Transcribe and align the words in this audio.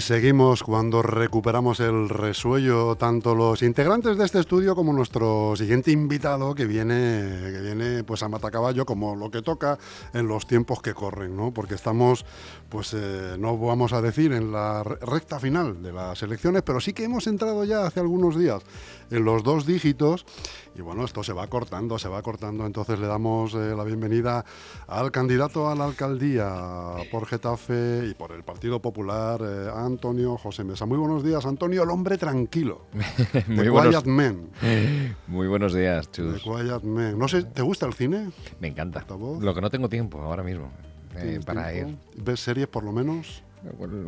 Seguimos 0.00 0.62
cuando 0.62 1.00
recuperamos 1.00 1.80
el 1.80 2.08
resuello, 2.08 2.96
tanto 2.96 3.34
los 3.34 3.62
integrantes 3.62 4.18
de 4.18 4.24
este 4.24 4.40
estudio 4.40 4.74
como 4.74 4.92
nuestro 4.92 5.54
siguiente 5.56 5.90
invitado 5.90 6.54
que 6.54 6.66
viene, 6.66 7.50
que 7.52 7.60
viene 7.62 8.04
pues 8.04 8.22
a 8.22 8.28
matacaballo 8.28 8.84
como 8.84 9.16
lo 9.16 9.30
que 9.30 9.42
toca 9.42 9.78
en 10.12 10.28
los 10.28 10.46
tiempos 10.46 10.82
que 10.82 10.92
corren, 10.92 11.36
¿no? 11.36 11.52
Porque 11.52 11.74
estamos, 11.74 12.26
pues 12.68 12.92
eh, 12.94 13.36
no 13.38 13.56
vamos 13.56 13.92
a 13.92 14.02
decir 14.02 14.32
en 14.32 14.52
la 14.52 14.82
recta 14.82 15.40
final 15.40 15.82
de 15.82 15.92
las 15.92 16.22
elecciones, 16.22 16.62
pero 16.62 16.80
sí 16.80 16.92
que 16.92 17.04
hemos 17.04 17.26
entrado 17.26 17.64
ya 17.64 17.86
hace 17.86 18.00
algunos 18.00 18.38
días 18.38 18.62
en 19.10 19.24
los 19.24 19.42
dos 19.42 19.66
dígitos 19.66 20.26
y 20.74 20.82
bueno, 20.82 21.04
esto 21.04 21.22
se 21.22 21.32
va 21.32 21.46
cortando, 21.46 21.98
se 21.98 22.08
va 22.08 22.20
cortando, 22.22 22.66
entonces 22.66 22.98
le 22.98 23.06
damos 23.06 23.54
eh, 23.54 23.74
la 23.74 23.82
bienvenida 23.84 24.44
al 24.86 25.10
candidato 25.10 25.70
a 25.70 25.74
la 25.74 25.84
alcaldía 25.84 26.96
por 27.10 27.26
Getafe 27.26 28.06
y 28.10 28.14
por 28.14 28.32
el 28.32 28.42
Partido 28.42 28.80
Popular, 28.80 29.40
eh, 29.42 29.70
Antonio 29.74 30.36
José 30.36 30.64
Mesa. 30.64 30.84
Muy 30.84 30.98
buenos 30.98 31.24
días, 31.24 31.46
Antonio, 31.46 31.82
el 31.82 31.90
hombre 31.90 32.18
tranquilo. 32.18 32.82
Muy 33.48 33.68
buenos, 33.68 34.04
Man. 34.06 34.50
Muy 35.26 35.46
buenos 35.46 35.72
días, 35.72 36.10
Chus. 36.12 36.42
Quiet 36.42 36.82
Man. 36.82 37.18
No 37.18 37.26
sé, 37.26 37.44
¿te 37.44 37.62
gusta 37.62 37.86
el 37.86 37.94
cine? 37.94 38.30
Me 38.60 38.68
encanta. 38.68 39.04
Lo 39.40 39.54
que 39.54 39.60
no 39.60 39.70
tengo 39.70 39.88
tiempo 39.88 40.20
ahora 40.20 40.42
mismo 40.42 40.70
eh, 41.16 41.40
para 41.44 41.72
ir. 41.72 41.96
¿Ves 42.16 42.40
series 42.40 42.68
por 42.68 42.84
lo 42.84 42.92
menos? 42.92 43.42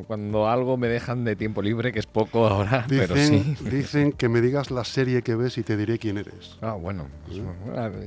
Cuando 0.07 0.49
algo 0.49 0.77
me 0.77 0.89
dejan 0.89 1.25
de 1.25 1.37
tiempo 1.37 1.63
libre, 1.63 1.93
que 1.93 1.99
es 1.99 2.07
poco 2.07 2.47
ahora, 2.47 2.85
dicen, 2.89 3.07
pero 3.09 3.17
sí. 3.17 3.57
Dicen 3.71 4.13
que 4.13 4.29
me 4.29 4.41
digas 4.41 4.71
la 4.71 4.85
serie 4.85 5.23
que 5.23 5.35
ves 5.35 5.59
y 5.59 5.63
te 5.63 5.77
diré 5.77 5.99
quién 5.99 6.19
eres. 6.19 6.59
Ah, 6.61 6.73
bueno. 6.73 7.07
Pues, 7.27 7.41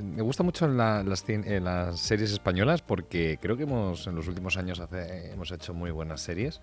me 0.03 0.21
gusta 0.21 0.43
mucho 0.43 0.67
las, 0.67 1.05
las, 1.05 1.99
series 1.99 2.31
españolas 2.31 2.81
porque 2.81 3.37
creo 3.41 3.57
que 3.57 3.63
hemos 3.63 4.07
en 4.07 4.15
los 4.15 4.27
últimos 4.27 4.57
años 4.57 4.81
hemos 5.33 5.51
hecho 5.51 5.73
muy 5.73 5.91
buenas 5.91 6.21
series 6.21 6.61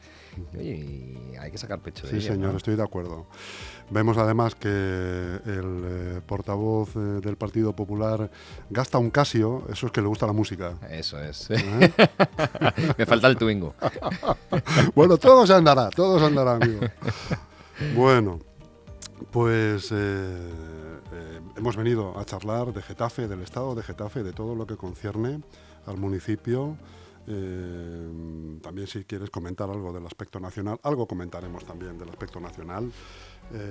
y, 0.54 1.36
hay 1.38 1.50
que 1.50 1.58
sacar 1.58 1.80
pecho 1.80 2.06
de 2.06 2.20
Sí, 2.20 2.26
señor, 2.26 2.56
estoy 2.56 2.76
de 2.76 2.82
acuerdo. 2.82 3.26
Vemos 3.90 4.18
además 4.18 4.54
que 4.54 4.68
el 4.68 5.82
eh, 5.84 6.20
portavoz 6.26 6.94
eh, 6.94 7.20
del 7.22 7.36
Partido 7.36 7.74
Popular 7.74 8.30
gasta 8.68 8.98
un 8.98 9.10
Casio, 9.10 9.64
eso 9.70 9.86
es 9.86 9.92
que 9.92 10.02
le 10.02 10.08
gusta 10.08 10.26
la 10.26 10.34
música. 10.34 10.74
Eso 10.90 11.18
es. 11.18 11.50
¿Eh? 11.50 11.58
me 12.98 13.06
falta 13.06 13.28
el 13.28 13.38
Twingo. 13.38 13.74
bueno, 14.94 15.16
todo 15.16 15.46
se 15.46 15.54
andará, 15.54 15.88
todo 15.88 16.18
se 16.18 16.26
andará, 16.26 16.56
amigo. 16.56 16.80
Bueno, 17.94 18.40
pues 19.30 19.90
hemos 21.56 21.76
venido 21.76 22.18
a 22.18 22.24
charlar 22.26 22.74
de 22.74 22.82
Getafe, 22.82 23.26
del 23.26 23.40
estado 23.40 23.74
de 23.74 23.82
Getafe, 23.82 24.22
de 24.22 24.32
todo 24.32 24.54
lo 24.54 24.66
que 24.66 24.76
concierne 24.76 25.40
al 25.86 25.96
municipio. 25.96 26.76
También 27.24 28.86
si 28.86 29.04
quieres 29.04 29.30
comentar 29.30 29.70
algo 29.70 29.92
del 29.92 30.06
aspecto 30.06 30.40
nacional, 30.40 30.78
algo 30.82 31.06
comentaremos 31.06 31.64
también 31.64 31.98
del 31.98 32.08
aspecto 32.08 32.40
nacional, 32.40 32.90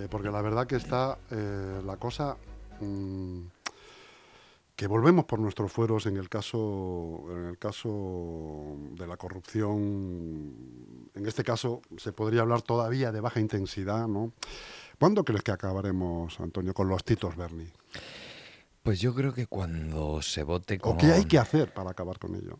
porque 0.09 0.29
la 0.29 0.41
verdad 0.41 0.67
que 0.67 0.75
está 0.75 1.17
la 1.29 1.97
cosa... 1.97 2.37
Mm, 2.81 3.41
que 4.75 4.85
volvemos 4.85 5.25
por 5.25 5.39
nuestros 5.39 5.71
fueros 5.71 6.05
en 6.05 6.17
el 6.17 6.29
caso 6.29 7.23
en 7.31 7.45
el 7.47 7.57
caso 7.57 8.77
de 8.91 9.07
la 9.07 9.17
corrupción 9.17 10.53
en 11.15 11.25
este 11.25 11.43
caso 11.43 11.81
se 11.97 12.13
podría 12.13 12.41
hablar 12.41 12.61
todavía 12.61 13.11
de 13.11 13.19
baja 13.19 13.39
intensidad 13.39 14.07
no 14.07 14.33
¿cuándo 14.99 15.25
crees 15.25 15.41
que 15.41 15.51
acabaremos 15.51 16.39
Antonio 16.39 16.75
con 16.75 16.89
los 16.89 17.03
titos 17.03 17.35
Berni? 17.35 17.65
pues 18.87 19.01
yo 19.01 19.13
creo 19.13 19.33
que 19.33 19.47
cuando 19.47 20.21
se 20.21 20.43
vote 20.43 20.79
con... 20.79 20.93
¿O 20.93 20.97
qué 20.97 21.11
hay 21.11 21.25
que 21.25 21.37
hacer 21.37 21.73
para 21.73 21.91
acabar 21.91 22.19
con 22.19 22.35
ello? 22.35 22.59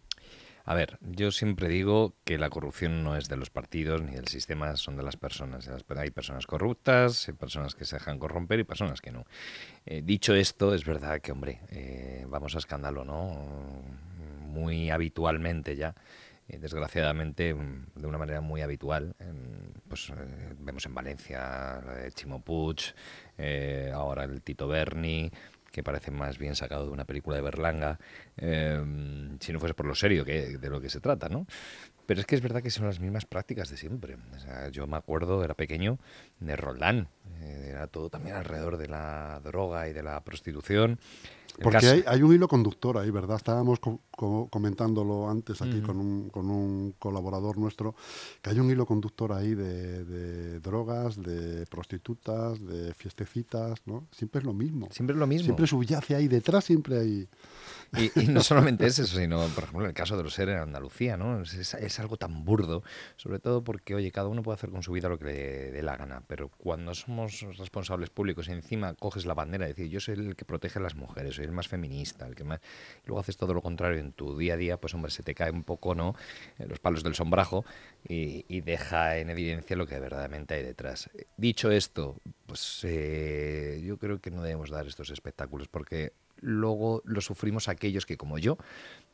A 0.70 0.74
ver, 0.74 1.00
yo 1.00 1.32
siempre 1.32 1.70
digo 1.70 2.14
que 2.26 2.38
la 2.38 2.50
corrupción 2.50 3.02
no 3.02 3.16
es 3.16 3.30
de 3.30 3.38
los 3.38 3.50
partidos 3.50 4.02
ni 4.02 4.16
del 4.16 4.28
sistema, 4.28 4.76
son 4.76 4.98
de 4.98 5.04
las 5.04 5.16
personas. 5.16 5.70
Hay 5.96 6.12
personas 6.12 6.46
corruptas, 6.46 7.26
hay 7.30 7.36
personas 7.36 7.74
que 7.74 7.86
se 7.86 7.96
dejan 7.96 8.20
corromper 8.20 8.60
y 8.60 8.66
personas 8.66 9.00
que 9.00 9.14
no. 9.14 9.24
Eh, 9.86 10.02
dicho 10.04 10.36
esto, 10.36 10.76
es 10.76 10.84
verdad 10.84 11.22
que, 11.22 11.32
hombre, 11.32 11.62
eh, 11.70 12.26
vamos 12.28 12.54
a 12.54 12.58
escándalo, 12.58 13.06
¿no? 13.06 13.82
Muy 14.46 14.90
habitualmente 14.90 15.78
ya. 15.78 15.96
Eh, 16.50 16.58
desgraciadamente, 16.58 17.56
de 17.96 18.06
una 18.06 18.18
manera 18.18 18.42
muy 18.42 18.60
habitual, 18.60 19.16
pues 19.88 20.12
vemos 20.60 20.86
en 20.86 20.94
Valencia 20.94 21.82
Chimo 22.14 22.42
Puig, 22.42 22.94
ahora 23.94 24.26
el 24.26 24.42
Tito 24.42 24.68
Berni, 24.68 25.32
que 25.78 25.84
parece 25.84 26.10
más 26.10 26.40
bien 26.40 26.56
sacado 26.56 26.88
de 26.88 26.92
una 26.92 27.06
película 27.06 27.36
de 27.36 27.44
Berlanga, 27.44 28.00
em, 28.36 29.38
si 29.40 29.54
no 29.54 29.60
fuese 29.60 29.76
por 29.76 29.86
lo 29.86 29.94
serio 29.94 30.26
que, 30.26 30.58
de 30.58 30.70
lo 30.72 30.82
que 30.82 30.90
se 30.90 31.00
trata, 31.00 31.30
¿no? 31.30 31.46
Pero 32.08 32.20
es 32.20 32.26
que 32.26 32.34
es 32.34 32.42
verdad 32.42 32.64
que 32.64 32.72
son 32.72 32.88
las 32.88 33.00
mismas 33.00 33.26
prácticas 33.26 33.70
de 33.70 33.78
siempre. 33.78 34.18
yo 34.72 34.88
me 34.88 34.98
acuerdo, 34.98 35.44
era 35.44 35.54
pequeño, 35.54 36.00
de 36.40 36.56
Roldán. 36.56 37.10
Eh, 37.42 37.68
era 37.70 37.86
todo 37.86 38.10
también 38.10 38.36
alrededor 38.36 38.78
de 38.78 38.88
la 38.88 39.40
droga 39.44 39.88
y 39.88 39.94
de 39.94 40.02
la 40.02 40.20
prostitución. 40.22 41.00
Porque 41.62 42.04
hay, 42.06 42.22
un 42.22 42.34
hilo 42.34 42.48
conductor 42.48 42.98
ahí, 42.98 43.10
¿verdad? 43.10 43.38
Estábamos 43.38 43.80
comentándolo 44.12 45.30
antes 45.30 45.62
aquí 45.62 45.82
con, 45.82 45.98
un, 45.98 46.30
con, 46.30 46.50
un, 46.50 46.94
colaborador 47.00 47.58
nuestro, 47.58 47.96
que 48.42 48.52
hay 48.52 48.60
un 48.60 48.70
hilo 48.70 48.86
conductor 48.86 49.34
ahí 49.34 49.56
de, 49.56 50.60
drogas, 50.60 51.22
de 51.22 51.66
prostitutas, 51.66 52.64
de 52.64 52.94
fiestecitas, 52.94 53.82
¿no? 53.86 54.08
Siempre 54.12 54.40
es 54.40 54.46
lo 54.46 54.54
mismo. 54.54 54.88
Siempre 54.92 55.16
es 55.16 55.20
lo 55.20 55.28
mismo. 55.28 55.46
Siempre 55.46 55.68
subyace 55.68 56.16
ahí 56.16 56.28
detrás, 56.28 56.66
siempre 56.66 57.00
hay... 57.00 57.28
Y, 58.16 58.28
no 58.28 58.42
solamente 58.44 58.86
eso, 58.86 59.06
sino, 59.06 59.40
por 59.48 59.64
ejemplo, 59.64 59.84
en 59.84 59.90
el 59.90 59.94
caso 59.94 60.18
de 60.18 60.24
los 60.24 60.34
seres 60.34 60.56
en 60.56 60.62
Andalucía, 60.62 61.18
¿no? 61.18 61.42
Es, 61.42 62.00
algo 62.00 62.18
tan 62.18 62.46
burdo, 62.46 62.84
sobre 63.16 63.40
todo 63.40 63.64
porque, 63.64 63.96
oye, 63.96 64.12
cada 64.12 64.28
uno 64.28 64.44
puede 64.44 64.56
hacer 64.56 64.70
con 64.70 64.84
su 64.84 64.92
vida 64.92 65.10
lo 65.10 65.18
que 65.18 65.26
le 65.26 65.72
dé 65.72 65.82
la 65.82 65.98
gana, 65.98 66.22
pero 66.28 66.50
cuando 66.50 66.94
somos 66.94 67.42
responsables 67.58 68.10
públicos 68.10 68.48
y 68.48 68.52
encima 68.52 68.94
coges 68.94 69.26
la 69.26 69.34
bandera 69.34 69.66
y 69.66 69.70
decir, 69.70 69.88
yo 69.88 70.00
soy 70.00 70.16
el 70.16 70.36
que 70.36 70.46
protege 70.46 70.78
a 70.78 70.82
las 70.82 70.96
mujeres, 70.96 71.36
soy 71.36 71.47
el 71.48 71.54
más 71.54 71.68
feminista, 71.68 72.28
el 72.28 72.36
que 72.36 72.44
más... 72.44 72.60
Y 73.04 73.08
luego 73.08 73.20
haces 73.20 73.38
todo 73.38 73.54
lo 73.54 73.62
contrario 73.62 74.00
en 74.00 74.12
tu 74.12 74.38
día 74.38 74.54
a 74.54 74.58
día, 74.58 74.78
pues 74.78 74.94
hombre, 74.94 75.12
se 75.12 75.24
te 75.24 75.34
cae 75.34 75.52
un 75.52 75.64
poco, 75.64 75.96
¿no? 75.96 76.16
Los 76.60 76.80
palos 76.80 77.04
del 77.04 77.16
sombrajo 77.16 77.66
y, 78.08 78.62
deja 78.62 79.18
en 79.18 79.30
evidencia 79.30 79.76
lo 79.76 79.88
que 79.88 80.00
verdaderamente 80.00 80.56
hay 80.56 80.64
detrás. 80.64 81.10
Dicho 81.38 81.72
esto, 81.72 82.18
pues 82.46 82.82
eh, 82.84 83.82
yo 83.86 83.98
creo 83.98 84.20
que 84.20 84.32
no 84.32 84.42
debemos 84.42 84.70
dar 84.70 84.88
estos 84.88 85.10
espectáculos 85.10 85.68
porque 85.68 86.12
luego 86.42 87.02
lo 87.06 87.22
sufrimos 87.22 87.68
aquellos 87.68 88.06
que, 88.06 88.18
como 88.18 88.38
yo, 88.38 88.58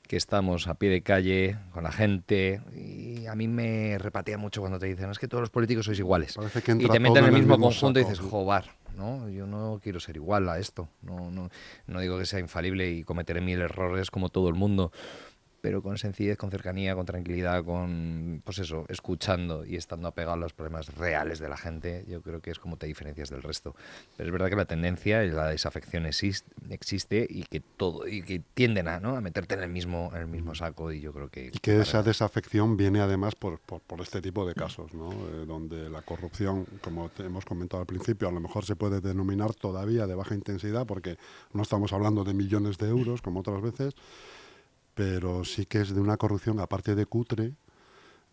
que 0.07 0.17
estamos 0.17 0.67
a 0.67 0.75
pie 0.75 0.89
de 0.89 1.01
calle 1.01 1.57
con 1.72 1.84
la 1.84 1.91
gente 1.91 2.61
y 2.75 3.25
a 3.25 3.35
mí 3.35 3.47
me 3.47 3.97
repatea 3.97 4.38
mucho 4.38 4.61
cuando 4.61 4.78
te 4.79 4.88
dicen 4.88 5.09
es 5.09 5.17
que 5.17 5.28
todos 5.28 5.41
los 5.41 5.50
políticos 5.50 5.85
sois 5.85 6.00
iguales 6.00 6.35
y 6.38 6.89
te 6.89 7.00
meten 7.00 7.23
en 7.23 7.25
el 7.25 7.31
mismo, 7.31 7.57
conjunto 7.57 8.00
y 8.00 8.03
dices 8.03 8.19
jobar 8.19 8.66
¿no? 8.97 9.29
yo 9.29 9.47
no 9.47 9.79
quiero 9.81 10.01
ser 10.01 10.17
igual 10.17 10.50
a 10.50 10.59
esto 10.59 10.89
no, 11.01 11.31
no, 11.31 11.50
no 11.88 12.00
digo 12.01 12.19
que 12.19 12.25
sea 12.25 12.39
infalible 12.39 12.91
y 12.91 13.03
cometeré 13.03 13.40
mil 13.40 13.61
errores 13.61 14.11
como 14.11 14.28
todo 14.28 14.50
el 14.50 14.55
mundo 14.55 14.91
pero 15.64 15.82
con 15.82 15.98
sencillez, 15.98 16.38
con 16.38 16.52
cercanía, 16.52 16.94
con 16.94 17.06
tranquilidad, 17.06 17.64
con, 17.64 18.42
pues 18.44 18.60
eso, 18.60 18.86
escuchando 18.90 19.66
y 19.66 19.78
estando 19.78 20.10
apegado 20.10 20.34
a 20.34 20.38
los 20.38 20.52
problemas 20.52 20.94
reales 20.98 21.40
de 21.40 21.48
la 21.48 21.56
gente, 21.56 22.04
yo 22.06 22.22
creo 22.22 22.42
que 22.42 22.52
es 22.52 22.60
como 22.60 22.76
te 22.76 22.86
diferencias 22.86 23.30
del 23.30 23.42
resto. 23.42 23.74
Pero 24.18 24.28
es 24.28 24.34
verdad 24.34 24.50
que 24.50 24.58
la 24.58 24.66
tendencia 24.66 25.24
y 25.24 25.32
la 25.32 25.48
desafección 25.48 26.06
existe, 26.06 27.26
y 27.30 27.44
que 27.44 27.62
todo, 27.62 28.06
y 28.10 28.24
que 28.24 28.42
tienden 28.54 28.90
a, 28.90 29.00
¿no? 29.00 29.16
a 29.16 29.22
meterte 29.22 29.54
en 29.54 29.64
el 29.64 29.70
mismo, 29.70 30.12
en 30.14 30.24
el 30.24 30.28
mismo 30.28 30.54
saco 30.54 30.92
y 30.92 31.00
yo 31.00 31.14
creo 31.14 31.30
que... 31.30 31.50
Y 31.54 31.60
que 31.60 31.80
esa 31.80 32.04
desafección 32.04 32.76
viene 32.76 33.00
además 33.00 33.34
por, 33.36 33.60
por, 33.60 34.02
este 34.02 34.22
tipo 34.22 34.46
de 34.46 34.56
casos, 34.56 34.94
¿no? 34.94 35.14
Eh, 35.14 35.46
donde 35.48 35.90
la 35.90 36.02
corrupción, 36.02 36.66
como 36.82 37.10
hemos 37.20 37.46
comentado 37.46 37.80
al 37.80 37.88
principio, 37.88 38.28
a 38.28 38.34
lo 38.34 38.42
mejor 38.42 38.66
se 38.66 38.76
puede 38.76 39.00
denominar 39.00 39.54
todavía 39.54 40.08
de 40.08 40.16
baja 40.16 40.36
intensidad 40.36 40.86
porque 40.86 41.18
no 41.54 41.62
estamos 41.62 41.94
hablando 41.94 42.26
de 42.26 42.34
millones 42.34 42.78
de 42.78 42.90
euros 42.90 43.22
como 43.22 43.40
otras 43.40 43.62
veces, 43.62 43.96
pero 44.93 45.43
sí 45.43 45.66
que 45.66 45.81
es 45.81 45.93
de 45.93 46.01
una 46.01 46.17
corrupción, 46.17 46.59
aparte 46.59 46.95
de 46.95 47.05
cutre, 47.05 47.53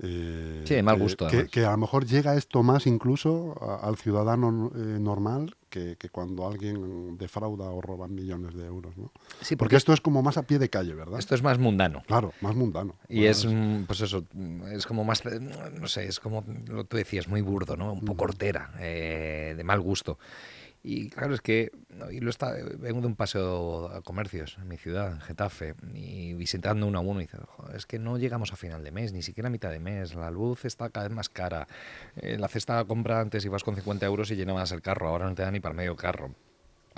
eh, 0.02 0.62
sí, 0.64 0.82
mal 0.82 0.98
gusto. 0.98 1.28
Que, 1.28 1.64
a 1.64 1.72
lo 1.72 1.76
mejor 1.76 2.06
llega 2.06 2.34
esto 2.34 2.62
más 2.62 2.86
incluso 2.86 3.54
al 3.82 3.96
ciudadano 3.96 4.72
eh, 4.74 4.98
normal 4.98 5.54
que, 5.68 5.96
cuando 6.10 6.46
alguien 6.46 7.18
defrauda 7.18 7.70
o 7.70 7.80
roba 7.80 8.08
millones 8.08 8.54
de 8.54 8.66
euros, 8.66 8.96
¿no? 8.96 9.12
Sí, 9.42 9.56
porque, 9.56 9.76
esto 9.76 9.92
es 9.92 10.00
como 10.00 10.22
más 10.22 10.38
a 10.38 10.42
pie 10.42 10.58
de 10.58 10.70
calle, 10.70 10.94
¿verdad? 10.94 11.18
Esto 11.18 11.34
es 11.34 11.42
más 11.42 11.58
mundano. 11.58 12.02
Claro, 12.06 12.32
más 12.40 12.56
mundano. 12.56 12.96
Y 13.08 13.26
es, 13.26 13.46
pues 13.86 14.00
eso, 14.00 14.24
es 14.72 14.86
como 14.86 15.04
más, 15.04 15.22
no 15.24 15.86
sé, 15.86 16.06
es 16.06 16.18
como 16.18 16.44
lo 16.66 16.84
tú 16.84 16.96
decías, 16.96 17.28
muy 17.28 17.42
burdo, 17.42 17.76
¿no? 17.76 17.92
Un 17.92 18.04
poco 18.04 18.24
hortera, 18.24 18.72
eh, 18.80 19.54
de 19.56 19.64
mal 19.64 19.80
gusto. 19.80 20.18
Y 20.82 21.10
claro, 21.10 21.34
es 21.34 21.42
que 21.42 21.70
y 22.10 22.20
lo 22.20 22.30
está, 22.30 22.52
vengo 22.78 23.00
de 23.00 23.06
un 23.06 23.16
paseo 23.16 23.88
a 23.88 24.00
comercios 24.02 24.56
en 24.60 24.68
mi 24.68 24.78
ciudad, 24.78 25.12
en 25.12 25.20
Getafe, 25.20 25.74
y 25.92 26.32
visitando 26.34 26.86
uno 26.86 26.98
a 26.98 27.02
uno 27.02 27.20
y 27.20 27.24
dice, 27.24 27.38
es 27.74 27.84
que 27.84 27.98
no 27.98 28.16
llegamos 28.16 28.52
a 28.52 28.56
final 28.56 28.82
de 28.82 28.90
mes, 28.90 29.12
ni 29.12 29.22
siquiera 29.22 29.48
a 29.48 29.50
mitad 29.50 29.70
de 29.70 29.80
mes, 29.80 30.14
la 30.14 30.30
luz 30.30 30.64
está 30.64 30.88
cada 30.88 31.08
vez 31.08 31.14
más 31.14 31.28
cara, 31.28 31.68
eh, 32.16 32.38
la 32.38 32.48
cesta 32.48 32.82
compra 32.84 33.20
antes 33.20 33.44
ibas 33.44 33.62
con 33.62 33.76
50 33.76 34.06
euros 34.06 34.30
y 34.30 34.36
llenabas 34.36 34.72
el 34.72 34.80
carro, 34.80 35.08
ahora 35.08 35.28
no 35.28 35.34
te 35.34 35.42
da 35.42 35.50
ni 35.50 35.60
para 35.60 35.74
medio 35.74 35.96
carro. 35.96 36.34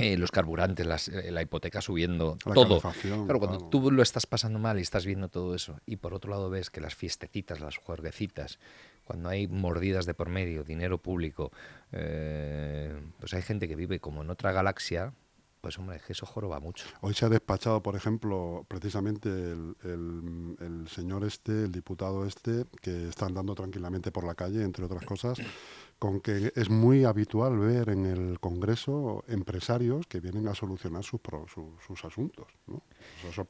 Eh, 0.02 0.16
los 0.16 0.30
carburantes, 0.30 0.86
las- 0.86 1.08
eh, 1.08 1.30
la 1.30 1.42
hipoteca 1.42 1.80
subiendo, 1.80 2.36
La 2.44 2.54
todo. 2.54 2.80
Claro, 2.80 3.38
cuando 3.38 3.58
claro. 3.58 3.68
tú 3.70 3.90
lo 3.90 4.02
estás 4.02 4.26
pasando 4.26 4.58
mal 4.58 4.78
y 4.78 4.82
estás 4.82 5.06
viendo 5.06 5.28
todo 5.28 5.54
eso, 5.54 5.78
y 5.86 5.96
por 5.96 6.12
otro 6.14 6.30
lado 6.30 6.50
ves 6.50 6.70
que 6.70 6.80
las 6.80 6.94
fiestecitas, 6.94 7.60
las 7.60 7.76
juerguecitas, 7.76 8.58
cuando 9.04 9.28
hay 9.28 9.48
mordidas 9.48 10.06
de 10.06 10.14
por 10.14 10.28
medio, 10.28 10.64
dinero 10.64 10.98
público, 10.98 11.50
eh, 11.92 12.94
pues 13.20 13.34
hay 13.34 13.42
gente 13.42 13.68
que 13.68 13.76
vive 13.76 14.00
como 14.00 14.22
en 14.22 14.30
otra 14.30 14.52
galaxia, 14.52 15.12
pues 15.60 15.78
hombre, 15.78 15.96
es 15.96 16.02
que 16.02 16.12
eso 16.12 16.26
joroba 16.26 16.58
mucho. 16.58 16.86
Hoy 17.02 17.14
se 17.14 17.24
ha 17.24 17.28
despachado, 17.28 17.82
por 17.82 17.94
ejemplo, 17.94 18.64
precisamente 18.68 19.28
el, 19.28 19.76
el- 19.84 20.56
el 20.60 20.88
señor 20.88 21.24
este, 21.24 21.64
el 21.64 21.72
diputado 21.72 22.26
este, 22.26 22.64
que 22.80 23.08
está 23.08 23.26
andando 23.26 23.54
tranquilamente 23.54 24.10
por 24.10 24.24
la 24.24 24.34
calle, 24.34 24.62
entre 24.64 24.84
otras 24.84 25.04
cosas, 25.04 25.38
con 26.02 26.20
que 26.20 26.52
es 26.56 26.68
muy 26.68 27.04
habitual 27.04 27.56
ver 27.60 27.88
en 27.90 28.06
el 28.06 28.40
Congreso 28.40 29.22
empresarios 29.28 30.04
que 30.08 30.18
vienen 30.18 30.48
a 30.48 30.54
solucionar 30.56 31.04
sus, 31.04 31.20
pro- 31.20 31.46
su- 31.46 31.76
sus 31.86 32.04
asuntos. 32.04 32.48
¿no? 32.66 32.82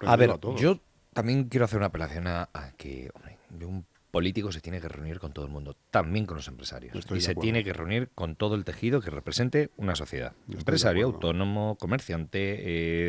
Ha 0.07 0.13
A 0.13 0.17
ver, 0.17 0.37
todos. 0.37 0.61
yo 0.61 0.79
también 1.15 1.45
quiero 1.49 1.65
hacer 1.65 1.79
una 1.79 1.87
apelación 1.87 2.27
a, 2.27 2.51
a 2.53 2.73
que 2.73 3.09
hombre, 3.15 3.39
un 3.65 3.87
político 4.11 4.53
se 4.53 4.61
tiene 4.61 4.83
que 4.83 4.89
reunir 4.89 5.19
con 5.19 5.33
todo 5.33 5.47
el 5.47 5.51
mundo, 5.51 5.75
también 5.91 6.27
con 6.27 6.37
los 6.37 6.47
empresarios. 6.47 6.95
Estoy 6.95 7.17
y 7.17 7.21
se 7.23 7.31
acuerdo. 7.31 7.41
tiene 7.45 7.65
que 7.65 7.73
reunir 7.73 8.11
con 8.15 8.37
todo 8.37 8.55
el 8.55 8.67
tejido 8.67 9.01
que 9.01 9.09
represente 9.09 9.71
una 9.79 9.97
sociedad. 9.97 10.33
Estoy 10.43 10.59
Empresario, 10.59 11.07
autónomo, 11.07 11.79
comerciante, 11.81 12.57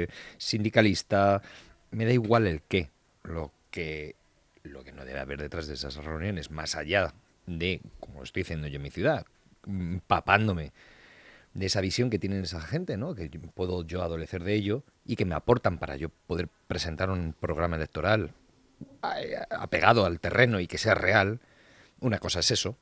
eh, 0.03 0.07
sindicalista, 0.37 1.41
me 1.91 2.05
da 2.05 2.13
igual 2.13 2.47
el 2.47 2.61
qué. 2.61 2.91
Lo 3.23 3.51
que, 3.71 4.15
lo 4.63 4.85
que 4.85 4.93
no 4.93 5.03
debe 5.03 5.19
haber 5.19 5.41
detrás 5.41 5.67
de 5.67 5.73
esas 5.73 5.95
reuniones, 5.97 6.49
más 6.49 6.75
allá 6.77 7.13
de, 7.45 7.81
como 7.99 8.23
estoy 8.23 8.41
diciendo 8.41 8.67
yo 8.67 8.77
en 8.77 8.81
mi 8.81 8.89
ciudad, 8.89 9.25
empapándome 9.65 10.71
de 11.53 11.65
esa 11.65 11.81
visión 11.81 12.09
que 12.09 12.19
tienen 12.19 12.43
esa 12.43 12.61
gente, 12.61 12.97
¿no? 12.97 13.13
Que 13.15 13.29
puedo 13.29 13.83
yo 13.83 14.01
adolecer 14.01 14.43
de 14.43 14.55
ello 14.55 14.83
y 15.05 15.15
que 15.15 15.25
me 15.25 15.35
aportan 15.35 15.77
para 15.77 15.95
yo 15.95 16.09
poder 16.09 16.49
presentar 16.67 17.09
un 17.09 17.33
programa 17.39 17.75
electoral 17.75 18.31
apegado 19.49 20.05
al 20.05 20.19
terreno 20.19 20.59
y 20.59 20.67
que 20.67 20.77
sea 20.77 20.95
real. 20.95 21.39
Una 21.99 22.19
cosa 22.19 22.39
es 22.39 22.51
eso, 22.51 22.75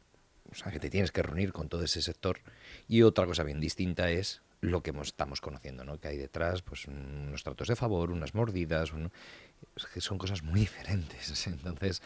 o 0.51 0.55
sea, 0.55 0.71
que 0.71 0.79
te 0.79 0.89
tienes 0.89 1.11
que 1.11 1.21
reunir 1.21 1.51
con 1.53 1.69
todo 1.69 1.83
ese 1.83 2.01
sector 2.01 2.39
y 2.87 3.03
otra 3.03 3.25
cosa 3.25 3.43
bien 3.43 3.59
distinta 3.59 4.09
es 4.09 4.41
lo 4.61 4.83
que 4.83 4.91
estamos 5.01 5.41
conociendo, 5.41 5.83
¿no? 5.83 5.99
Que 5.99 6.09
hay 6.09 6.17
detrás, 6.17 6.61
pues 6.61 6.85
unos 6.85 7.43
tratos 7.43 7.67
de 7.67 7.75
favor, 7.75 8.11
unas 8.11 8.35
mordidas, 8.35 8.91
que 9.93 10.01
son 10.01 10.17
cosas 10.17 10.43
muy 10.43 10.59
diferentes. 10.61 11.47
Entonces, 11.47 12.01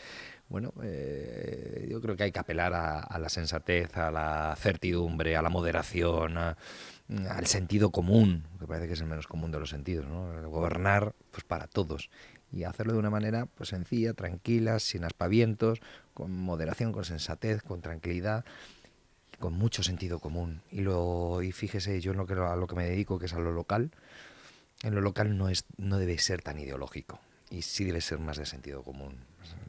bueno, 0.49 0.73
eh, 0.83 1.87
yo 1.89 1.99
creo 2.01 2.15
que 2.15 2.23
hay 2.23 2.31
que 2.31 2.39
apelar 2.39 2.73
a, 2.73 3.17
la 3.19 3.29
sensatez, 3.29 3.95
a 3.97 4.11
la 4.11 4.55
certidumbre, 4.57 5.35
a 5.35 5.41
la 5.41 5.49
moderación, 5.49 6.37
a- 6.37 6.57
al 7.29 7.45
sentido 7.47 7.91
común, 7.91 8.43
que 8.59 8.67
parece 8.67 8.87
que 8.87 8.93
es 8.93 9.01
el 9.01 9.07
menos 9.07 9.27
común 9.27 9.51
de 9.51 9.59
los 9.59 9.69
sentidos, 9.69 10.07
¿no? 10.07 10.49
Gobernar, 10.49 11.13
pues 11.31 11.43
para 11.43 11.67
todos 11.67 12.09
y 12.51 12.63
hacerlo 12.63 12.93
de 12.93 12.99
una 12.99 13.09
manera 13.09 13.47
pues 13.47 13.69
sencilla, 13.69 14.13
tranquila, 14.13 14.79
sin 14.79 15.03
aspavientos, 15.03 15.79
con 16.13 16.31
moderación, 16.31 16.93
con 16.93 17.03
sensatez, 17.03 17.61
con 17.61 17.81
tranquilidad, 17.81 18.45
con 19.39 19.53
mucho 19.53 19.83
sentido 19.83 20.19
común. 20.19 20.61
Y 20.71 20.81
lo 20.81 21.41
y 21.41 21.51
fíjese, 21.51 21.99
yo 22.01 22.11
en 22.11 22.17
lo 22.17 22.51
a 22.51 22.55
lo 22.55 22.67
que 22.67 22.75
me 22.75 22.85
dedico, 22.85 23.19
que 23.19 23.25
es 23.25 23.33
a 23.33 23.39
lo 23.39 23.51
local, 23.51 23.91
en 24.83 24.95
lo 24.95 25.01
local 25.01 25.37
no 25.37 25.49
es 25.49 25.65
no 25.77 25.97
debe 25.97 26.17
ser 26.17 26.41
tan 26.41 26.59
ideológico 26.59 27.19
y 27.49 27.61
sí 27.63 27.83
debe 27.83 28.01
ser 28.01 28.19
más 28.19 28.37
de 28.37 28.45
sentido 28.45 28.83
común. 28.83 29.17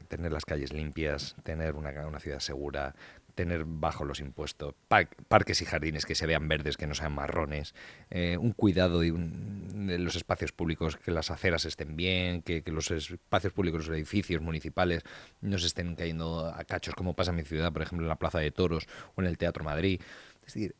Tener 0.07 0.31
las 0.31 0.45
calles 0.45 0.73
limpias, 0.73 1.35
tener 1.43 1.75
una, 1.75 1.89
una 2.07 2.19
ciudad 2.19 2.39
segura, 2.39 2.95
tener 3.35 3.65
bajo 3.65 4.03
los 4.03 4.19
impuestos, 4.19 4.73
par- 4.87 5.09
parques 5.27 5.61
y 5.61 5.65
jardines 5.65 6.05
que 6.05 6.15
se 6.15 6.25
vean 6.25 6.47
verdes, 6.47 6.75
que 6.75 6.87
no 6.87 6.95
sean 6.95 7.13
marrones, 7.13 7.75
eh, 8.09 8.35
un 8.37 8.51
cuidado 8.51 8.99
de, 9.01 9.11
un- 9.11 9.85
de 9.87 9.99
los 9.99 10.15
espacios 10.15 10.51
públicos, 10.51 10.97
que 10.97 11.11
las 11.11 11.29
aceras 11.29 11.65
estén 11.65 11.95
bien, 11.95 12.41
que, 12.41 12.63
que 12.63 12.71
los 12.71 12.89
espacios 12.89 13.53
públicos, 13.53 13.85
los 13.87 13.95
edificios 13.95 14.41
municipales 14.41 15.03
no 15.41 15.57
se 15.59 15.67
estén 15.67 15.95
cayendo 15.95 16.47
a 16.47 16.63
cachos, 16.63 16.95
como 16.95 17.13
pasa 17.13 17.29
en 17.29 17.37
mi 17.37 17.43
ciudad, 17.43 17.71
por 17.71 17.83
ejemplo, 17.83 18.05
en 18.05 18.09
la 18.09 18.15
Plaza 18.17 18.39
de 18.39 18.49
Toros 18.49 18.87
o 19.15 19.21
en 19.21 19.27
el 19.27 19.37
Teatro 19.37 19.63
Madrid. 19.63 20.01
Es 20.45 20.53
decir, 20.55 20.75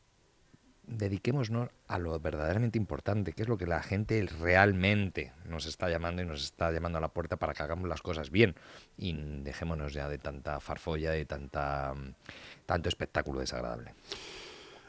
dediquémonos 0.88 1.50
a 1.86 1.98
lo 1.98 2.18
verdaderamente 2.18 2.78
importante, 2.78 3.32
que 3.32 3.42
es 3.42 3.48
lo 3.48 3.58
que 3.58 3.66
la 3.66 3.82
gente 3.82 4.26
realmente 4.40 5.32
nos 5.48 5.66
está 5.66 5.88
llamando 5.88 6.22
y 6.22 6.26
nos 6.26 6.42
está 6.42 6.72
llamando 6.72 6.98
a 6.98 7.00
la 7.00 7.08
puerta 7.08 7.36
para 7.36 7.54
que 7.54 7.62
hagamos 7.62 7.88
las 7.88 8.02
cosas 8.02 8.30
bien. 8.30 8.54
Y 8.96 9.12
dejémonos 9.42 9.92
ya 9.92 10.08
de 10.08 10.18
tanta 10.18 10.60
farfolla, 10.60 11.10
de 11.10 11.24
tanta, 11.24 11.94
tanto 12.66 12.88
espectáculo 12.88 13.40
desagradable. 13.40 13.94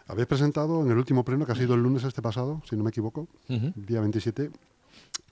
Habéis 0.08 0.28
presentado 0.28 0.82
en 0.82 0.90
el 0.90 0.98
último 0.98 1.24
pleno, 1.24 1.46
que 1.46 1.52
ha 1.52 1.56
sido 1.56 1.76
el 1.76 1.84
lunes 1.84 2.04
este 2.04 2.22
pasado, 2.22 2.64
si 2.68 2.76
no 2.76 2.84
me 2.84 2.90
equivoco, 2.90 3.28
día 3.48 4.00
27, 4.00 4.50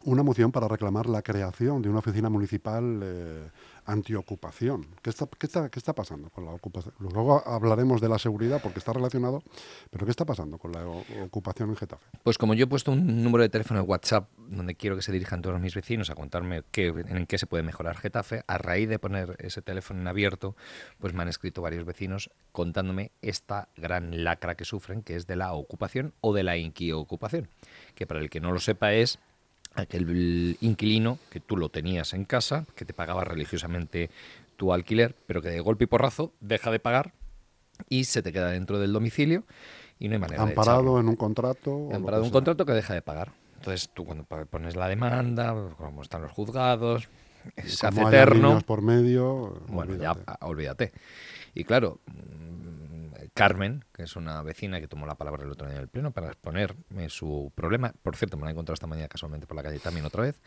una 0.03 0.23
moción 0.23 0.51
para 0.51 0.67
reclamar 0.67 1.07
la 1.07 1.21
creación 1.21 1.81
de 1.81 1.89
una 1.89 1.99
oficina 1.99 2.29
municipal 2.29 2.99
eh, 3.03 3.49
antiocupación. 3.85 4.85
¿Qué 5.01 5.09
está, 5.09 5.27
qué, 5.39 5.47
está, 5.47 5.69
¿Qué 5.69 5.79
está 5.79 5.94
pasando 5.94 6.29
con 6.29 6.45
la 6.45 6.51
ocupación? 6.51 6.94
Luego 6.99 7.41
hablaremos 7.47 8.01
de 8.01 8.09
la 8.09 8.19
seguridad 8.19 8.61
porque 8.61 8.79
está 8.79 8.94
relacionado, 8.94 9.41
pero 9.89 10.05
¿qué 10.05 10.11
está 10.11 10.25
pasando 10.25 10.57
con 10.57 10.73
la 10.73 10.85
ocupación 11.25 11.69
en 11.69 11.77
Getafe? 11.77 12.05
Pues 12.23 12.38
como 12.38 12.53
yo 12.53 12.65
he 12.65 12.67
puesto 12.67 12.91
un 12.91 13.23
número 13.23 13.44
de 13.44 13.49
teléfono 13.49 13.79
de 13.79 13.85
WhatsApp 13.85 14.29
donde 14.38 14.75
quiero 14.75 14.95
que 14.95 15.01
se 15.01 15.11
dirijan 15.11 15.41
todos 15.41 15.59
mis 15.59 15.73
vecinos 15.73 16.09
a 16.09 16.15
contarme 16.15 16.63
qué, 16.71 16.88
en 16.88 17.25
qué 17.25 17.38
se 17.38 17.47
puede 17.47 17.63
mejorar 17.63 17.97
Getafe, 17.97 18.44
a 18.47 18.57
raíz 18.57 18.89
de 18.89 18.99
poner 18.99 19.38
ese 19.39 19.61
teléfono 19.61 20.01
en 20.01 20.07
abierto, 20.07 20.55
pues 20.99 21.13
me 21.13 21.21
han 21.21 21.29
escrito 21.29 21.61
varios 21.61 21.85
vecinos 21.85 22.29
contándome 22.51 23.11
esta 23.21 23.69
gran 23.77 24.23
lacra 24.23 24.55
que 24.55 24.65
sufren, 24.65 25.01
que 25.01 25.15
es 25.15 25.27
de 25.27 25.38
la 25.38 25.53
ocupación 25.53 26.13
o 26.21 26.33
de 26.33 26.44
la 26.44 26.57
inquiocupación, 26.57 27.49
que 27.95 28.05
para 28.05 28.19
el 28.19 28.29
que 28.29 28.41
no 28.41 28.51
lo 28.51 28.59
sepa 28.59 28.94
es 28.94 29.19
aquel 29.77 30.57
inquilino 30.62 31.19
que 31.29 31.39
tú 31.39 31.56
lo 31.56 31.69
tenías 31.69 32.13
en 32.13 32.25
casa, 32.25 32.65
que 32.75 32.85
te 32.85 32.94
pagaba 32.94 33.23
religiosamente 33.23 34.09
tu 34.56 34.73
alquiler, 34.73 35.16
pero 35.28 35.42
que 35.42 35.49
de 35.49 35.59
golpe 35.59 35.83
y 35.85 35.87
porrazo 35.87 36.33
deja 36.40 36.71
de 36.71 36.80
pagar 36.80 37.13
y 37.90 38.06
se 38.06 38.23
te 38.23 38.33
queda 38.33 38.52
dentro 38.52 38.80
del 38.80 38.92
domicilio 38.92 39.44
y 39.99 40.07
no 40.07 40.16
hay 40.16 40.19
manera 40.19 40.45
de 40.45 40.52
echarlo 40.52 40.61
Amparado 40.61 40.99
en 40.99 41.07
un 41.09 41.16
contrato. 41.16 41.90
han 41.94 42.04
parado 42.04 42.23
un 42.23 42.30
sea. 42.30 42.33
contrato 42.33 42.66
que 42.66 42.73
deja 42.73 42.94
de 42.94 43.02
pagar. 43.02 43.31
Entonces 43.56 43.90
tú 43.94 44.06
cuando 44.06 44.23
pones 44.23 44.75
la 44.75 44.87
demanda, 44.87 45.56
como 45.78 46.02
están 46.02 46.21
los 46.23 46.31
juzgados, 46.31 47.07
se 47.66 47.87
hace 47.87 48.02
eterno. 48.02 48.59
por 48.66 48.81
medio. 48.81 49.61
Bueno, 49.68 49.94
olvídate. 49.94 50.23
ya 50.28 50.37
olvídate. 50.42 50.92
Y 51.54 51.63
claro, 51.63 51.99
Carmen, 53.37 53.85
que 53.94 54.03
es 54.03 54.15
una 54.15 54.41
vecina 54.41 54.79
que 54.81 54.87
tomó 54.87 55.06
la 55.06 55.15
palabra 55.15 55.44
el 55.44 55.51
otro 55.51 55.67
día 55.67 55.75
en 55.77 55.81
el 55.83 55.87
pleno 55.87 56.11
para 56.11 56.27
exponerme 56.27 57.09
su 57.09 57.51
problema, 57.56 57.94
por 58.01 58.15
cierto, 58.15 58.35
me 58.37 58.44
la 58.44 58.49
he 58.49 58.51
encontrado 58.53 58.73
esta 58.73 58.87
mañana 58.87 59.07
casualmente 59.07 59.45
por 59.47 59.56
la 59.56 59.63
calle 59.63 59.79
también 59.79 60.06
otra 60.06 60.23
vez, 60.23 60.41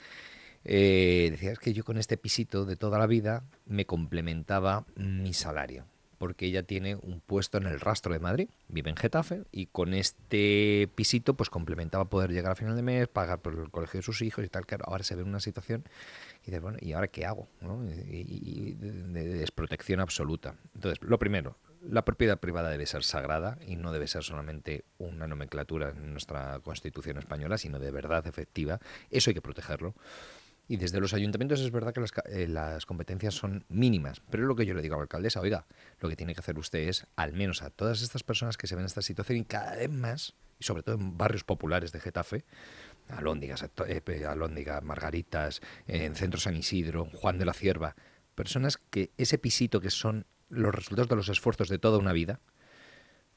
eh, 0.64 1.28
decía, 1.30 1.52
es 1.52 1.58
que 1.58 1.72
yo 1.72 1.84
con 1.84 1.96
este 1.96 2.16
pisito 2.16 2.64
de 2.66 2.76
toda 2.76 2.98
la 2.98 3.06
vida 3.06 3.44
me 3.66 3.86
complementaba 3.86 4.84
mi 4.96 5.32
salario, 5.32 5.86
porque 6.18 6.46
ella 6.46 6.62
tiene 6.64 6.96
un 6.96 7.20
puesto 7.20 7.56
en 7.58 7.66
el 7.66 7.80
rastro 7.80 8.12
de 8.12 8.18
Madrid, 8.18 8.48
vive 8.68 8.90
en 8.90 8.96
Getafe, 8.96 9.44
y 9.52 9.66
con 9.66 9.94
este 9.94 10.88
pisito 10.94 11.34
pues 11.34 11.48
complementaba 11.48 12.04
poder 12.06 12.30
llegar 12.32 12.52
a 12.52 12.56
final 12.56 12.76
de 12.76 12.82
mes, 12.82 13.08
pagar 13.08 13.38
por 13.38 13.54
el 13.54 13.70
colegio 13.70 13.98
de 13.98 14.02
sus 14.02 14.20
hijos 14.20 14.44
y 14.44 14.48
tal, 14.48 14.66
claro, 14.66 14.84
ahora 14.88 15.04
se 15.04 15.14
ve 15.14 15.22
en 15.22 15.28
una 15.28 15.40
situación 15.40 15.84
y 16.42 16.46
dices, 16.46 16.60
bueno, 16.60 16.76
¿y 16.80 16.92
ahora 16.92 17.08
qué 17.08 17.24
hago? 17.24 17.48
¿no? 17.62 17.82
Y, 17.84 18.16
y- 18.16 18.68
y 18.70 18.74
de 18.74 19.24
desprotección 19.38 20.00
absoluta. 20.00 20.56
Entonces, 20.74 20.98
lo 21.02 21.18
primero, 21.18 21.56
la 21.82 22.04
propiedad 22.04 22.38
privada 22.38 22.70
debe 22.70 22.86
ser 22.86 23.04
sagrada 23.04 23.58
y 23.66 23.76
no 23.76 23.92
debe 23.92 24.06
ser 24.06 24.22
solamente 24.22 24.84
una 24.98 25.26
nomenclatura 25.26 25.90
en 25.90 26.12
nuestra 26.12 26.60
Constitución 26.60 27.18
española, 27.18 27.58
sino 27.58 27.78
de 27.78 27.90
verdad 27.90 28.26
efectiva. 28.26 28.80
Eso 29.10 29.30
hay 29.30 29.34
que 29.34 29.42
protegerlo. 29.42 29.94
Y 30.68 30.76
desde 30.76 31.00
los 31.00 31.14
ayuntamientos 31.14 31.60
es 31.60 31.72
verdad 31.72 31.92
que 31.92 32.00
eh, 32.26 32.46
las 32.46 32.86
competencias 32.86 33.34
son 33.34 33.64
mínimas, 33.68 34.22
pero 34.30 34.44
lo 34.44 34.54
que 34.54 34.64
yo 34.64 34.74
le 34.74 34.82
digo 34.82 34.94
a 34.94 34.98
la 34.98 35.02
alcaldesa, 35.02 35.40
oiga, 35.40 35.66
lo 35.98 36.08
que 36.08 36.14
tiene 36.14 36.32
que 36.32 36.40
hacer 36.40 36.56
usted 36.58 36.88
es, 36.88 37.08
al 37.16 37.32
menos 37.32 37.62
a 37.62 37.70
todas 37.70 38.02
estas 38.02 38.22
personas 38.22 38.56
que 38.56 38.68
se 38.68 38.76
ven 38.76 38.82
en 38.82 38.86
esta 38.86 39.02
situación 39.02 39.38
y 39.38 39.44
cada 39.44 39.74
vez 39.74 39.90
más, 39.90 40.34
y 40.60 40.64
sobre 40.64 40.84
todo 40.84 40.94
en 40.94 41.18
barrios 41.18 41.42
populares 41.42 41.90
de 41.90 41.98
Getafe, 41.98 42.44
Alóndigas, 43.08 43.68
eh, 43.88 44.80
Margaritas, 44.82 45.60
en 45.88 46.14
Centro 46.14 46.38
San 46.38 46.56
Isidro, 46.56 47.06
Juan 47.06 47.38
de 47.38 47.46
la 47.46 47.52
Cierva, 47.52 47.96
personas 48.36 48.76
que 48.76 49.10
ese 49.16 49.38
pisito 49.38 49.80
que 49.80 49.90
son 49.90 50.24
los 50.50 50.74
resultados 50.74 51.08
de 51.08 51.16
los 51.16 51.28
esfuerzos 51.28 51.68
de 51.68 51.78
toda 51.78 51.98
una 51.98 52.12
vida, 52.12 52.40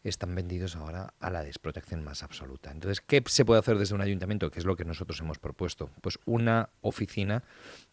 están 0.03 0.35
vendidos 0.35 0.75
ahora 0.75 1.13
a 1.21 1.29
la 1.29 1.43
desprotección 1.43 2.03
más 2.03 2.23
absoluta. 2.23 2.71
Entonces, 2.71 2.99
¿qué 2.99 3.23
se 3.25 3.45
puede 3.45 3.61
hacer 3.61 3.77
desde 3.77 3.95
un 3.95 4.01
ayuntamiento? 4.01 4.51
Que 4.51 4.59
es 4.59 4.65
lo 4.65 4.75
que 4.75 4.83
nosotros 4.83 5.17
hemos 5.21 5.39
propuesto. 5.39 5.89
Pues 6.01 6.19
una 6.25 6.67
oficina 6.81 7.41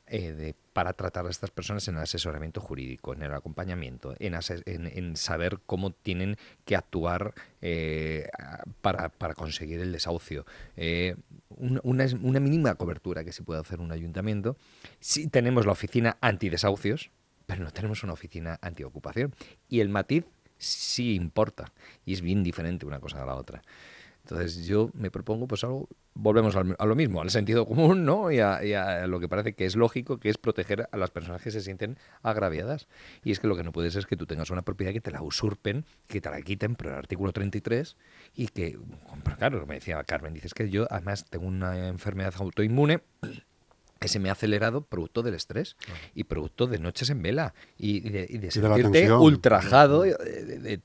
eh, 0.09 0.55
para 0.73 0.93
tratar 0.93 1.25
a 1.27 1.31
estas 1.31 1.53
personas 1.53 1.87
en 1.87 1.95
el 1.95 2.03
asesoramiento 2.03 2.61
jurídico, 2.61 3.13
en 3.13 3.23
el 3.23 3.33
acompañamiento, 3.33 4.17
en, 4.19 5.15
saber 5.17 5.61
cómo 5.67 5.93
tienen 5.93 6.37
que 6.65 6.75
actuar 6.75 7.33
eh, 7.61 8.29
para, 8.81 9.11
conseguir 9.37 9.79
el 9.79 9.93
desahucio. 9.93 10.45
Eh, 10.77 11.15
un- 11.51 11.81
una, 11.85 12.41
mínima 12.41 12.75
cobertura 12.75 13.23
que 13.23 13.31
se 13.33 13.45
puede 13.45 13.61
hacer 13.61 13.79
un 13.79 13.93
ayuntamiento. 13.93 14.57
Sí 14.99 15.29
tenemos 15.29 15.65
la 15.65 15.73
oficina 15.73 16.17
antidesahucios, 16.21 17.13
pero 17.51 17.65
no 17.65 17.73
tenemos 17.73 18.05
una 18.05 18.13
oficina 18.13 18.61
antiocupación. 18.63 19.35
Y 19.69 19.81
el 19.81 19.89
matiz 19.89 20.25
sí 20.57 21.17
importa 21.17 21.73
y 22.05 22.13
es 22.13 22.21
bien 22.21 22.45
diferente 22.45 22.87
una 22.87 23.01
cosa 23.01 23.25
a 23.25 23.27
la 23.27 23.35
otra. 23.35 23.61
Entonces 24.23 24.67
yo 24.67 24.91
me 24.95 25.11
propongo 25.11 25.49
pues 25.49 25.65
algo, 25.65 25.89
volvemos 26.15 26.55
a 26.55 26.87
lo 26.87 26.95
mismo, 26.95 27.23
al 27.23 27.31
sentido 27.31 27.67
común, 27.67 28.05
¿no? 28.05 28.31
Y 28.31 28.39
a, 28.39 29.05
lo 29.09 29.19
que 29.19 29.29
parece 29.29 29.55
que 29.55 29.65
es 29.65 29.75
lógico, 29.75 30.21
que 30.21 30.29
es 30.29 30.39
proteger 30.39 30.89
a 30.93 30.97
las 30.97 31.11
personas 31.11 31.43
que 31.43 31.51
se 31.51 31.61
sienten 31.61 31.99
agraviadas. 32.23 32.87
Y 33.25 33.33
es 33.33 33.41
que 33.41 33.49
lo 33.49 33.57
que 33.57 33.65
no 33.65 33.73
puede 33.73 33.91
ser 33.91 34.01
es 34.01 34.07
que 34.07 34.17
tú 34.17 34.27
tengas 34.27 34.51
una 34.51 34.63
propiedad 34.63 34.93
que 34.93 35.01
te 35.01 35.11
la 35.11 35.23
usurpen, 35.23 35.85
que 36.07 36.21
te 36.21 36.31
la 36.31 36.41
quiten 36.43 36.77
por 36.77 36.89
el 36.89 36.95
artículo 36.95 37.33
33 37.33 37.97
y 38.37 38.47
que, 38.47 38.79
claro, 39.39 39.67
me 39.67 39.75
decía 39.75 40.05
Carmen, 40.05 40.35
dices 40.35 40.55
que 40.55 40.71
yo 40.71 40.87
además 40.89 41.25
tengo 41.25 41.47
una 41.47 41.89
enfermedad 41.89 42.35
autoinmune 42.39 43.01
que 44.01 44.09
se 44.09 44.19
me 44.19 44.31
ha 44.31 44.33
acelerado 44.33 44.83
producto 44.83 45.23
del 45.23 45.35
estrés 45.35 45.77
y 46.15 46.25
producto 46.25 46.67
de 46.67 46.79
noches 46.79 47.11
en 47.11 47.21
vela 47.21 47.55
y, 47.77 48.01
de, 48.01 48.51
sentirte 48.51 49.13
ultrajado 49.13 50.03
de, 50.03 50.81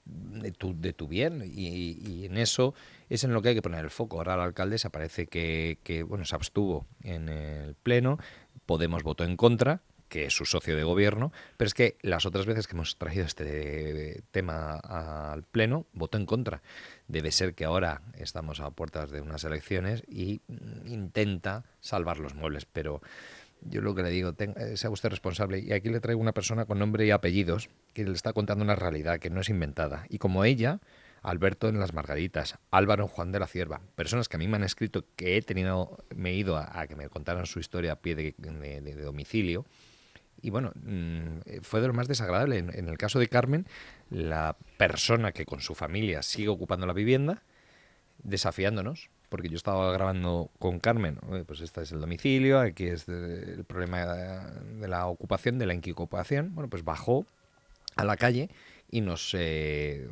tu, 0.58 0.80
de, 0.80 0.92
tu, 0.92 1.08
bien. 1.08 1.42
Y, 1.46 2.26
en 2.26 2.38
eso 2.38 2.74
es 3.10 3.24
en 3.24 3.34
lo 3.34 3.42
que 3.42 3.50
hay 3.50 3.56
que 3.56 3.62
poner 3.62 3.86
el 3.86 3.90
foco. 3.90 4.18
Ahora 4.18 4.36
la 4.36 4.44
alcaldesa 4.44 4.90
parece 4.90 5.28
que, 5.28 5.80
que 5.84 6.04
bueno, 6.04 6.26
se 6.26 6.36
abstuvo 6.36 6.88
en 7.04 7.30
el 7.30 7.76
Pleno, 7.76 8.20
Podemos 8.66 9.04
votó 9.04 9.24
en 9.24 9.38
contra, 9.38 9.82
que 10.10 10.26
es 10.26 10.34
su 10.34 10.46
socio 10.46 10.76
de 10.76 10.84
gobierno, 10.84 11.32
pero 11.58 11.68
es 11.68 11.74
que 11.74 11.98
las 12.02 12.26
otras 12.26 12.46
veces 12.46 12.68
que 12.68 12.76
hemos 12.76 12.98
traído 12.98 13.26
este 13.26 14.24
tema 14.32 14.76
al 14.76 15.44
Pleno, 15.44 15.86
votó 15.94 16.18
en 16.18 16.26
contra. 16.26 16.62
Debe 17.08 17.32
ser 17.32 17.54
que 17.54 17.66
ahora 17.66 18.02
estamos 18.18 18.60
a 18.60 18.72
puertas 18.72 19.12
de 19.12 19.22
unas 19.22 19.44
elecciones 19.44 20.04
y 20.08 20.42
intenta 20.86 21.66
salvar 21.80 22.20
los 22.20 22.36
muebles, 22.36 22.66
pero 22.66 23.02
yo 23.62 23.82
lo 23.82 23.96
que 23.96 24.04
le 24.04 24.10
digo, 24.10 24.34
eh, 24.38 24.78
sea 24.78 24.90
usted 24.90 25.10
responsable. 25.10 25.60
Y 25.60 25.74
aquí 25.74 25.90
le 25.90 26.00
traigo 26.00 26.22
una 26.22 26.34
persona 26.34 26.66
con 26.66 26.80
nombre 26.80 27.06
y 27.06 27.12
apellidos 27.12 27.70
que 27.94 28.04
le 28.04 28.14
está 28.14 28.34
contando 28.34 28.64
una 28.64 28.76
realidad 28.76 29.20
que 29.20 29.30
no 29.30 29.42
es 29.42 29.50
inventada. 29.50 30.06
Y 30.10 30.20
como 30.20 30.46
ella, 30.46 30.80
Alberto 31.24 31.68
en 31.68 31.80
las 31.80 31.94
Margaritas, 31.94 32.60
Álvaro 32.70 33.08
Juan 33.08 33.32
de 33.32 33.40
la 33.40 33.48
Cierva, 33.48 33.82
personas 33.96 34.30
que 34.30 34.38
a 34.38 34.40
mí 34.40 34.48
me 34.48 34.58
han 34.58 34.64
escrito 34.64 35.06
que 35.16 35.38
he 35.38 35.42
tenido, 35.42 35.98
me 36.16 36.32
he 36.32 36.36
ido 36.36 36.58
a, 36.58 36.86
que 36.88 36.96
me 36.96 37.10
contaran 37.10 37.48
su 37.48 37.60
historia 37.60 37.94
a 37.94 37.96
pie 37.96 38.16
de 38.16 38.96
domicilio 39.02 39.66
y 40.42 40.50
bueno, 40.50 40.72
mm, 40.76 41.62
fue 41.62 41.82
de 41.82 41.88
lo 41.88 41.94
más 41.94 42.08
desagradable. 42.08 42.58
En, 42.58 42.90
el 42.90 42.98
caso 42.98 43.20
de 43.20 43.28
Carmen, 43.28 43.66
la 44.10 44.56
persona 44.78 45.32
que 45.32 45.46
con 45.46 45.62
su 45.62 45.76
familia 45.76 46.22
sigue 46.22 46.50
ocupando 46.50 46.86
la 46.86 46.94
vivienda, 46.94 47.44
desafiándonos, 48.24 49.10
porque 49.30 49.50
yo 49.50 49.58
estaba 49.58 49.92
grabando 49.92 50.52
con 50.60 50.80
Carmen, 50.80 51.20
pues 51.48 51.62
este 51.62 51.82
es 51.82 51.92
el 51.92 52.00
domicilio, 52.00 52.60
aquí 52.60 52.88
es 52.88 53.08
el 53.08 53.66
problema 53.66 54.06
de 54.06 54.88
la 54.88 55.08
ocupación, 55.08 55.58
de 55.58 55.66
la 55.66 55.74
inquiocupación, 55.74 56.54
bueno, 56.54 56.70
pues 56.70 56.84
bajó 56.84 57.26
a 57.96 58.04
la 58.04 58.18
calle 58.18 58.50
y 58.90 59.02
nos 59.02 59.32
eh, 59.34 60.08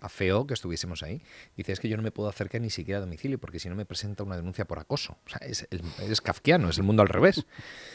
afeó 0.00 0.46
que 0.46 0.54
estuviésemos 0.54 1.02
ahí. 1.02 1.22
Dice, 1.56 1.72
es 1.72 1.80
que 1.80 1.88
yo 1.88 1.96
no 1.96 2.02
me 2.02 2.10
puedo 2.10 2.28
acercar 2.28 2.60
ni 2.60 2.70
siquiera 2.70 2.98
a 2.98 3.00
domicilio 3.00 3.38
porque 3.38 3.58
si 3.58 3.68
no 3.68 3.74
me 3.74 3.84
presenta 3.84 4.22
una 4.22 4.36
denuncia 4.36 4.64
por 4.64 4.78
acoso. 4.78 5.16
Es, 5.40 5.66
es 5.70 6.20
kafkiano, 6.20 6.68
es 6.68 6.78
el 6.78 6.84
mundo 6.84 7.02
al 7.02 7.08
revés. 7.08 7.46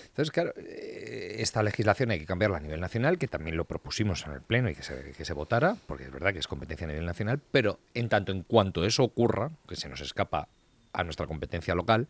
Entonces, 0.08 0.32
claro, 0.32 0.54
eh, 0.58 1.36
esta 1.40 1.64
legislación 1.64 2.12
hay 2.12 2.20
que 2.20 2.26
cambiarla 2.26 2.58
a 2.58 2.62
nivel 2.62 2.82
nacional, 2.82 3.18
que 3.18 3.28
también 3.28 3.56
lo 3.56 3.66
propusimos 3.66 4.26
en 4.26 4.34
el 4.34 4.42
Pleno 4.42 4.70
y 4.70 4.76
que 4.76 4.84
se, 4.84 5.12
que 5.12 5.26
se 5.26 5.34
votara, 5.34 5.78
porque 5.88 6.06
es 6.06 6.12
verdad 6.12 6.34
que 6.34 6.40
es 6.40 6.48
competencia 6.48 6.86
a 6.86 6.90
nivel 6.90 7.06
nacional, 7.06 7.40
pero 7.52 7.80
en 7.94 8.10
tanto 8.10 8.32
en 8.32 8.44
cuanto 8.44 8.86
eso 8.86 9.04
ocurra, 9.04 9.52
que 9.68 9.76
se 9.76 9.90
nos 9.90 10.02
escapa 10.02 10.50
a 10.92 11.04
nuestra 11.04 11.28
competencia 11.28 11.76
local, 11.76 12.08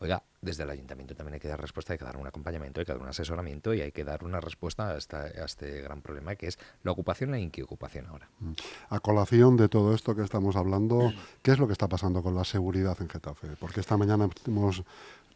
Oiga, 0.00 0.22
desde 0.40 0.62
el 0.62 0.70
ayuntamiento 0.70 1.14
también 1.14 1.34
hay 1.34 1.40
que 1.40 1.48
dar 1.48 1.60
respuesta, 1.60 1.92
hay 1.92 1.98
que 1.98 2.04
dar 2.04 2.16
un 2.16 2.26
acompañamiento, 2.26 2.80
hay 2.80 2.86
que 2.86 2.92
dar 2.92 3.00
un 3.00 3.08
asesoramiento 3.08 3.74
y 3.74 3.80
hay 3.80 3.92
que 3.92 4.04
dar 4.04 4.24
una 4.24 4.40
respuesta 4.40 4.90
a, 4.90 4.96
este 4.96 5.80
gran 5.82 6.00
problema 6.00 6.36
que 6.36 6.46
es 6.46 6.58
la 6.82 6.92
ocupación 6.92 7.34
e 7.34 7.40
inquiocupación 7.40 8.06
ahora. 8.06 8.28
Mm. 8.40 8.52
A 8.90 9.00
colación 9.00 9.56
de 9.56 9.68
todo 9.68 9.94
esto 9.94 10.14
que 10.14 10.22
estamos 10.22 10.56
hablando, 10.56 11.12
¿qué 11.42 11.52
es 11.52 11.58
lo 11.58 11.66
que 11.66 11.72
está 11.72 11.88
pasando 11.88 12.22
con 12.22 12.34
la 12.34 12.44
seguridad 12.44 12.96
en 13.00 13.08
Getafe? 13.08 13.48
Porque 13.58 13.80
esta 13.80 13.96
mañana 13.96 14.28
hemos 14.46 14.84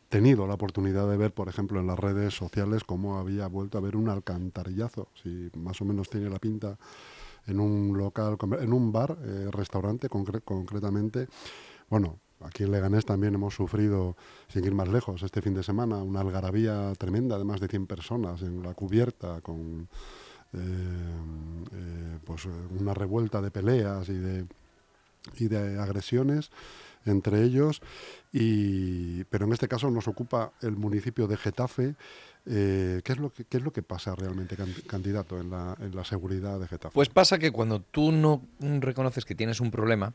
tenido 0.08 0.46
la 0.46 0.54
oportunidad 0.54 1.08
de 1.08 1.16
ver, 1.16 1.32
por 1.32 1.48
ejemplo, 1.48 1.80
en 1.80 1.86
las 1.86 1.98
redes 1.98 2.34
sociales 2.34 2.84
cómo 2.84 3.18
había 3.18 3.46
vuelto 3.46 3.78
a 3.78 3.80
haber 3.80 3.96
un 3.96 4.08
alcantarillazo, 4.08 5.08
si 5.20 5.50
más 5.56 5.80
o 5.80 5.84
menos 5.84 6.10
tiene 6.10 6.28
la 6.28 6.38
pinta 6.38 6.76
en 7.46 7.58
un 7.58 7.96
local, 7.96 8.36
en 8.60 8.72
un 8.72 8.92
bar, 8.92 9.16
eh, 9.22 9.48
restaurante 9.50 10.08
concretamente. 10.08 11.28
Bueno, 11.88 12.18
Aquí 12.44 12.64
en 12.64 12.72
Leganés 12.72 13.04
también 13.04 13.34
hemos 13.34 13.54
sufrido, 13.54 14.16
sin 14.48 14.64
ir 14.64 14.74
más 14.74 14.88
lejos, 14.88 15.22
este 15.22 15.42
fin 15.42 15.54
de 15.54 15.62
semana 15.62 15.96
una 16.02 16.20
algarabía 16.20 16.92
tremenda 16.98 17.38
de 17.38 17.44
más 17.44 17.60
de 17.60 17.68
100 17.68 17.86
personas 17.86 18.42
en 18.42 18.62
la 18.62 18.74
cubierta 18.74 19.40
con 19.40 19.88
eh, 20.52 20.58
eh, 20.58 22.18
pues 22.24 22.46
una 22.78 22.92
revuelta 22.94 23.40
de 23.40 23.50
peleas 23.50 24.08
y 24.08 24.18
de, 24.18 24.46
y 25.38 25.48
de 25.48 25.80
agresiones 25.80 26.50
entre 27.06 27.42
ellos. 27.42 27.80
Y, 28.32 29.24
pero 29.24 29.46
en 29.46 29.52
este 29.52 29.68
caso 29.68 29.90
nos 29.90 30.08
ocupa 30.08 30.52
el 30.60 30.76
municipio 30.76 31.26
de 31.26 31.36
Getafe. 31.36 31.94
Eh, 32.46 33.00
¿qué, 33.04 33.12
es 33.12 33.18
lo 33.18 33.32
que, 33.32 33.44
¿Qué 33.44 33.58
es 33.58 33.62
lo 33.62 33.72
que 33.72 33.82
pasa 33.82 34.14
realmente, 34.14 34.56
candidato, 34.86 35.38
en 35.38 35.50
la, 35.50 35.76
en 35.80 35.94
la 35.94 36.04
seguridad 36.04 36.58
de 36.58 36.68
Getafe? 36.68 36.94
Pues 36.94 37.08
pasa 37.08 37.38
que 37.38 37.50
cuando 37.50 37.80
tú 37.80 38.12
no 38.12 38.42
reconoces 38.60 39.24
que 39.24 39.34
tienes 39.34 39.60
un 39.60 39.70
problema, 39.70 40.12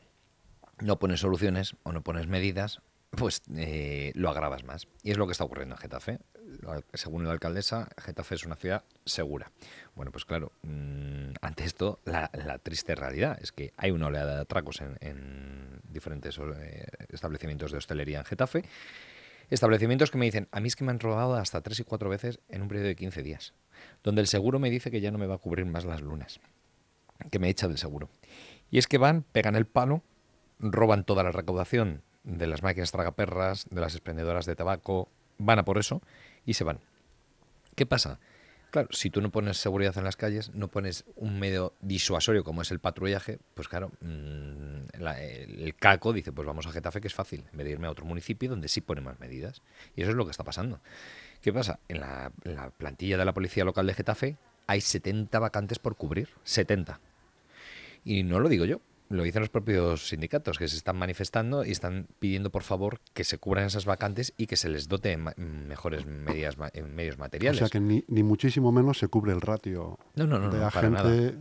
no 0.79 0.99
pones 0.99 1.21
soluciones 1.21 1.75
o 1.83 1.91
no 1.91 2.03
pones 2.03 2.27
medidas, 2.27 2.81
pues 3.11 3.41
eh, 3.55 4.11
lo 4.15 4.29
agravas 4.29 4.63
más. 4.63 4.87
Y 5.03 5.11
es 5.11 5.17
lo 5.17 5.25
que 5.25 5.31
está 5.31 5.43
ocurriendo 5.43 5.75
en 5.75 5.81
Getafe. 5.81 6.19
Según 6.93 7.25
la 7.25 7.31
alcaldesa, 7.31 7.89
Getafe 7.97 8.35
es 8.35 8.45
una 8.45 8.55
ciudad 8.55 8.83
segura. 9.05 9.51
Bueno, 9.95 10.11
pues 10.11 10.25
claro, 10.25 10.51
mm, 10.63 11.33
ante 11.41 11.63
esto, 11.65 11.99
la, 12.05 12.29
triste 12.59 12.95
realidad 12.95 13.37
es 13.41 13.51
que 13.51 13.73
hay 13.77 13.91
una 13.91 14.07
oleada 14.07 14.35
de 14.35 14.41
atracos 14.41 14.81
en, 14.81 15.81
diferentes 15.89 16.37
eh, 16.37 16.85
establecimientos 17.09 17.71
de 17.71 17.77
hostelería 17.77 18.19
en 18.19 18.25
Getafe. 18.25 18.63
Establecimientos 19.49 20.11
que 20.11 20.17
me 20.17 20.25
dicen, 20.25 20.49
a 20.51 20.59
mí 20.59 20.67
es 20.67 20.75
que 20.75 20.83
me 20.83 20.91
han 20.91 20.99
robado 20.99 21.35
hasta 21.35 21.61
tres 21.61 21.79
y 21.79 21.83
cuatro 21.83 22.09
veces 22.09 22.39
en 22.49 22.61
un 22.61 22.67
periodo 22.67 22.87
de 22.87 22.95
15 22.97 23.23
días, 23.23 23.53
donde 24.03 24.21
el 24.21 24.27
seguro 24.27 24.59
me 24.59 24.69
dice 24.69 24.91
que 24.91 24.99
ya 24.99 25.09
no 25.09 25.17
me 25.17 25.25
va 25.25 25.35
a 25.35 25.37
cubrir 25.37 25.65
más 25.65 25.85
las 25.85 26.01
lunas, 26.01 26.41
que 27.31 27.39
me 27.39 27.49
echa 27.49 27.69
del 27.69 27.77
seguro. 27.77 28.09
Y 28.69 28.77
es 28.77 28.87
que 28.87 28.97
van, 28.97 29.23
pegan 29.31 29.55
el 29.55 29.65
palo 29.65 30.03
roban 30.59 31.03
toda 31.03 31.23
la 31.23 31.31
recaudación 31.31 32.01
de 32.23 32.47
las 32.47 32.63
máquinas 32.63 32.91
tragaperras, 32.91 33.65
de 33.69 33.81
las 33.81 33.93
expendedoras 33.95 34.45
de 34.45 34.55
tabaco, 34.55 35.09
van 35.37 35.59
a 35.59 35.65
por 35.65 35.77
eso 35.77 36.01
y 36.45 36.53
se 36.55 36.63
van. 36.63 36.79
¿Qué 37.75 37.85
pasa? 37.85 38.19
Claro, 38.69 38.89
si 38.91 39.09
tú 39.09 39.21
no 39.21 39.31
pones 39.31 39.57
seguridad 39.57 39.97
en 39.97 40.03
las 40.03 40.17
calles, 40.17 40.53
no 40.53 40.67
pones 40.67 41.05
un 41.15 41.39
medio 41.39 41.73
disuasorio 41.79 42.43
como 42.43 42.61
es 42.61 42.71
el 42.71 42.79
patrullaje, 42.79 43.39
pues 43.53 43.69
claro, 43.69 43.91
mm, 44.01 44.87
el 44.99 45.75
CACO 45.79 46.11
dice, 46.11 46.33
pues 46.33 46.45
vamos 46.45 46.67
a 46.67 46.71
Getafe, 46.71 46.99
que 46.99 47.07
es 47.07 47.13
fácil, 47.13 47.45
en 47.51 47.57
vez 47.57 47.65
de 47.65 47.71
irme 47.71 47.87
a 47.87 47.91
otro 47.91 48.05
municipio 48.05 48.49
donde 48.49 48.67
sí 48.67 48.81
pone 48.81 48.99
más 48.99 49.19
medidas. 49.19 49.61
Y 49.95 50.01
eso 50.01 50.11
es 50.11 50.17
lo 50.17 50.25
que 50.25 50.31
está 50.31 50.43
pasando. 50.43 50.81
¿Qué 51.41 51.53
pasa? 51.53 51.79
En 51.87 52.01
la, 52.01 52.31
en 52.43 52.55
la 52.55 52.71
plantilla 52.71 53.17
de 53.17 53.23
la 53.23 53.33
policía 53.33 53.63
local 53.63 53.87
de 53.87 53.93
Getafe 53.93 54.37
hay 54.67 54.81
70 54.81 55.39
vacantes 55.39 55.79
por 55.79 55.95
cubrir, 55.95 56.29
70. 56.43 56.99
Y 58.03 58.23
no 58.23 58.39
lo 58.39 58.49
digo 58.49 58.65
yo, 58.65 58.81
lo 59.09 59.23
dicen 59.23 59.41
los 59.41 59.49
propios 59.49 60.09
sindicatos 60.09 60.57
que 60.57 60.67
se 60.67 60.75
están 60.75 60.97
manifestando 60.97 61.65
y 61.65 61.71
están 61.71 62.07
pidiendo 62.19 62.49
por 62.49 62.63
favor 62.63 62.99
que 63.13 63.23
se 63.23 63.37
cubran 63.37 63.65
esas 63.65 63.85
vacantes 63.85 64.33
y 64.37 64.47
que 64.47 64.55
se 64.55 64.69
les 64.69 64.87
dote 64.87 65.17
mejores 65.17 66.05
medidas, 66.05 66.57
medios 66.57 67.17
materiales. 67.17 67.61
O 67.61 67.65
sea 67.65 67.69
que 67.69 67.79
ni, 67.79 68.03
ni 68.07 68.23
muchísimo 68.23 68.71
menos 68.71 68.99
se 68.99 69.07
cubre 69.07 69.33
el 69.33 69.41
ratio 69.41 69.97
de 70.15 70.63
agente 70.63 71.37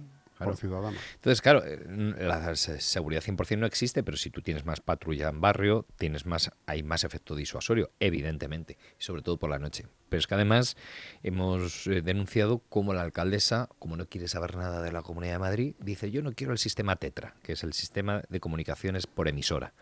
ciudadano. 0.57 0.97
Entonces, 1.15 1.43
claro, 1.43 1.63
eh, 1.65 1.85
la 2.19 2.55
seguridad 2.55 3.23
100% 3.23 3.59
no 3.59 3.67
existe, 3.67 4.03
pero 4.03 4.17
si 4.17 4.31
tú 4.31 4.43
tienes 4.43 4.65
más 4.65 4.81
patrulla 4.81 5.29
en 5.29 5.41
barrio, 5.41 5.87
tienes 5.97 6.27
más, 6.27 6.51
hay 6.67 6.83
más 6.83 7.05
efecto 7.05 7.35
disuasorio, 7.35 7.91
evidentemente, 8.01 8.79
sobre 8.99 9.23
todo 9.23 9.39
por 9.39 9.51
la 9.51 9.59
noche. 9.59 9.87
Pero 10.09 10.21
es 10.21 10.27
que 10.27 10.35
además 10.35 10.77
hemos 11.23 11.87
eh, 11.87 12.03
denunciado 12.03 12.63
cómo 12.69 12.95
la 12.95 13.03
alcaldesa, 13.03 13.69
como 13.79 13.97
no 13.97 14.07
quiere 14.07 14.29
saber 14.29 14.57
nada 14.57 14.83
de 14.83 14.93
la 14.93 15.03
Comunidad 15.03 15.35
de 15.35 15.39
Madrid, 15.39 15.75
dice 15.79 16.11
yo 16.11 16.23
no 16.23 16.33
quiero 16.33 16.53
el 16.53 16.59
sistema 16.59 16.97
TETRA, 16.97 17.35
que 17.43 17.53
es 17.53 17.65
el 17.65 17.73
sistema 17.73 18.23
de 18.29 18.41
comunicaciones 18.41 19.07
por 19.07 19.29
emisora. 19.29 19.75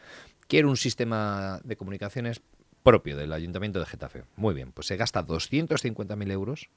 Quiero 0.47 0.69
un 0.69 0.77
sistema 0.77 1.61
de 1.65 1.77
comunicaciones 1.77 2.43
propio 2.85 3.17
del 3.17 3.33
Ayuntamiento 3.33 3.81
de 3.81 3.87
Getafe. 3.87 4.25
Muy 4.37 4.55
bien, 4.55 4.71
pues 4.71 4.87
se 4.87 4.97
gasta 4.97 5.27
250.000 5.27 6.31
euros 6.31 6.69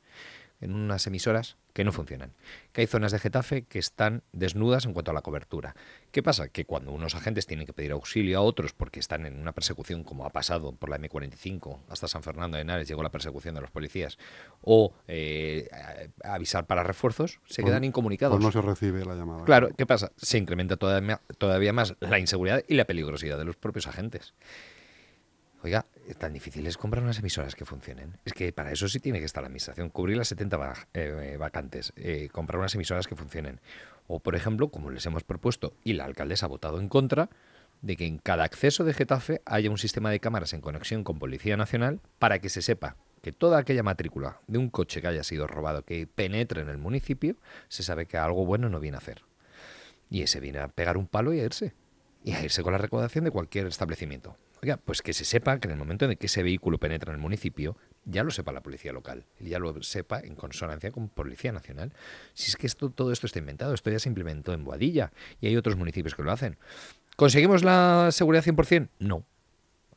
en 0.59 0.73
unas 0.73 1.05
emisoras 1.07 1.57
que 1.73 1.83
no 1.83 1.91
funcionan. 1.91 2.33
Que 2.71 2.81
hay 2.81 2.87
zonas 2.87 3.11
de 3.11 3.19
Getafe 3.19 3.63
que 3.63 3.77
están 3.77 4.23
desnudas 4.31 4.85
en 4.85 4.93
cuanto 4.93 5.11
a 5.11 5.13
la 5.13 5.21
cobertura. 5.21 5.75
¿Qué 6.11 6.23
pasa? 6.23 6.49
Que 6.49 6.65
cuando 6.65 6.91
unos 6.91 7.13
agentes 7.13 7.45
tienen 7.45 7.67
que 7.67 7.73
pedir 7.73 7.91
auxilio 7.91 8.39
a 8.39 8.41
otros 8.41 8.73
porque 8.73 8.99
están 8.99 9.27
en 9.27 9.39
una 9.39 9.51
persecución, 9.51 10.03
como 10.03 10.25
ha 10.25 10.31
pasado 10.31 10.71
por 10.71 10.89
la 10.89 10.97
M45 10.97 11.81
hasta 11.89 12.07
San 12.07 12.23
Fernando 12.23 12.57
de 12.57 12.61
Henares, 12.61 12.87
llegó 12.87 13.03
la 13.03 13.11
persecución 13.11 13.53
de 13.53 13.61
los 13.61 13.69
policías, 13.69 14.17
o 14.61 14.95
eh, 15.07 15.69
avisar 16.23 16.65
para 16.65 16.81
refuerzos, 16.81 17.39
se 17.45 17.63
quedan 17.63 17.83
incomunicados. 17.83 18.41
No 18.41 18.51
se 18.51 18.61
recibe 18.61 19.05
la 19.05 19.13
llamada. 19.13 19.45
Claro, 19.45 19.69
¿qué 19.77 19.85
pasa? 19.85 20.11
Se 20.17 20.39
incrementa 20.39 20.77
todavía, 20.77 21.21
todavía 21.37 21.73
más 21.73 21.95
la 21.99 22.17
inseguridad 22.17 22.63
y 22.67 22.73
la 22.73 22.85
peligrosidad 22.85 23.37
de 23.37 23.45
los 23.45 23.55
propios 23.55 23.85
agentes. 23.85 24.33
Oiga, 25.63 25.85
tan 26.19 26.33
difícil 26.33 26.67
es 26.67 26.77
comprar 26.77 27.03
unas 27.03 27.19
emisoras 27.19 27.55
que 27.55 27.65
funcionen. 27.65 28.19
Es 28.25 28.33
que 28.33 28.53
para 28.53 28.71
eso 28.71 28.87
sí 28.87 28.99
tiene 28.99 29.19
que 29.19 29.25
estar 29.25 29.41
la 29.41 29.47
administración, 29.47 29.89
cubrir 29.89 30.17
las 30.17 30.27
70 30.27 30.87
eh, 30.93 31.37
vacantes, 31.39 31.93
eh, 31.95 32.29
comprar 32.31 32.59
unas 32.59 32.75
emisoras 32.75 33.07
que 33.07 33.15
funcionen. 33.15 33.59
O, 34.07 34.19
por 34.19 34.35
ejemplo, 34.35 34.69
como 34.69 34.91
les 34.91 35.05
hemos 35.05 35.23
propuesto 35.23 35.73
y 35.83 35.93
la 35.93 36.05
alcaldesa 36.05 36.45
ha 36.45 36.49
votado 36.49 36.79
en 36.79 36.89
contra, 36.89 37.29
de 37.81 37.95
que 37.95 38.05
en 38.05 38.17
cada 38.17 38.43
acceso 38.43 38.83
de 38.83 38.93
Getafe 38.93 39.41
haya 39.45 39.69
un 39.69 39.77
sistema 39.77 40.09
de 40.09 40.19
cámaras 40.19 40.53
en 40.53 40.61
conexión 40.61 41.03
con 41.03 41.19
Policía 41.19 41.57
Nacional 41.57 41.99
para 42.19 42.39
que 42.39 42.49
se 42.49 42.61
sepa 42.61 42.95
que 43.21 43.31
toda 43.31 43.57
aquella 43.57 43.83
matrícula 43.83 44.39
de 44.47 44.57
un 44.57 44.69
coche 44.69 45.01
que 45.01 45.07
haya 45.07 45.23
sido 45.23 45.47
robado 45.47 45.83
que 45.83 46.07
penetre 46.07 46.61
en 46.61 46.69
el 46.69 46.77
municipio, 46.77 47.35
se 47.67 47.83
sabe 47.83 48.05
que 48.05 48.17
algo 48.17 48.45
bueno 48.45 48.69
no 48.69 48.79
viene 48.79 48.97
a 48.97 48.99
hacer. 48.99 49.23
Y 50.09 50.21
ese 50.21 50.39
viene 50.39 50.59
a 50.59 50.67
pegar 50.69 50.97
un 50.97 51.07
palo 51.07 51.33
y 51.33 51.39
a 51.39 51.43
irse. 51.43 51.73
Y 52.23 52.33
a 52.33 52.43
irse 52.43 52.63
con 52.63 52.73
la 52.73 52.77
recaudación 52.77 53.25
de 53.25 53.31
cualquier 53.31 53.67
establecimiento. 53.67 54.37
Oiga, 54.61 54.77
pues 54.77 55.01
que 55.01 55.13
se 55.13 55.23
sepa 55.23 55.59
que 55.59 55.67
en 55.67 55.73
el 55.73 55.77
momento 55.77 56.05
en 56.05 56.17
que 56.17 56.25
ese 56.25 56.41
vehículo 56.41 56.79
penetra 56.79 57.11
en 57.11 57.15
el 57.15 57.21
municipio, 57.21 57.77
ya 58.05 58.23
lo 58.23 58.31
sepa 58.31 58.51
la 58.51 58.61
policía 58.61 58.91
local, 58.91 59.25
ya 59.39 59.59
lo 59.59 59.83
sepa 59.83 60.19
en 60.19 60.35
consonancia 60.35 60.91
con 60.91 61.09
Policía 61.09 61.51
Nacional. 61.51 61.93
Si 62.33 62.49
es 62.49 62.55
que 62.55 62.65
esto, 62.65 62.89
todo 62.89 63.11
esto 63.11 63.27
está 63.27 63.39
inventado, 63.39 63.73
esto 63.73 63.91
ya 63.91 63.99
se 63.99 64.09
implementó 64.09 64.53
en 64.53 64.63
Boadilla, 64.63 65.11
y 65.41 65.47
hay 65.47 65.57
otros 65.57 65.75
municipios 65.75 66.15
que 66.15 66.23
lo 66.23 66.31
hacen. 66.31 66.57
¿Conseguimos 67.15 67.63
la 67.63 68.09
seguridad 68.11 68.43
100%? 68.43 68.89
No, 68.99 69.25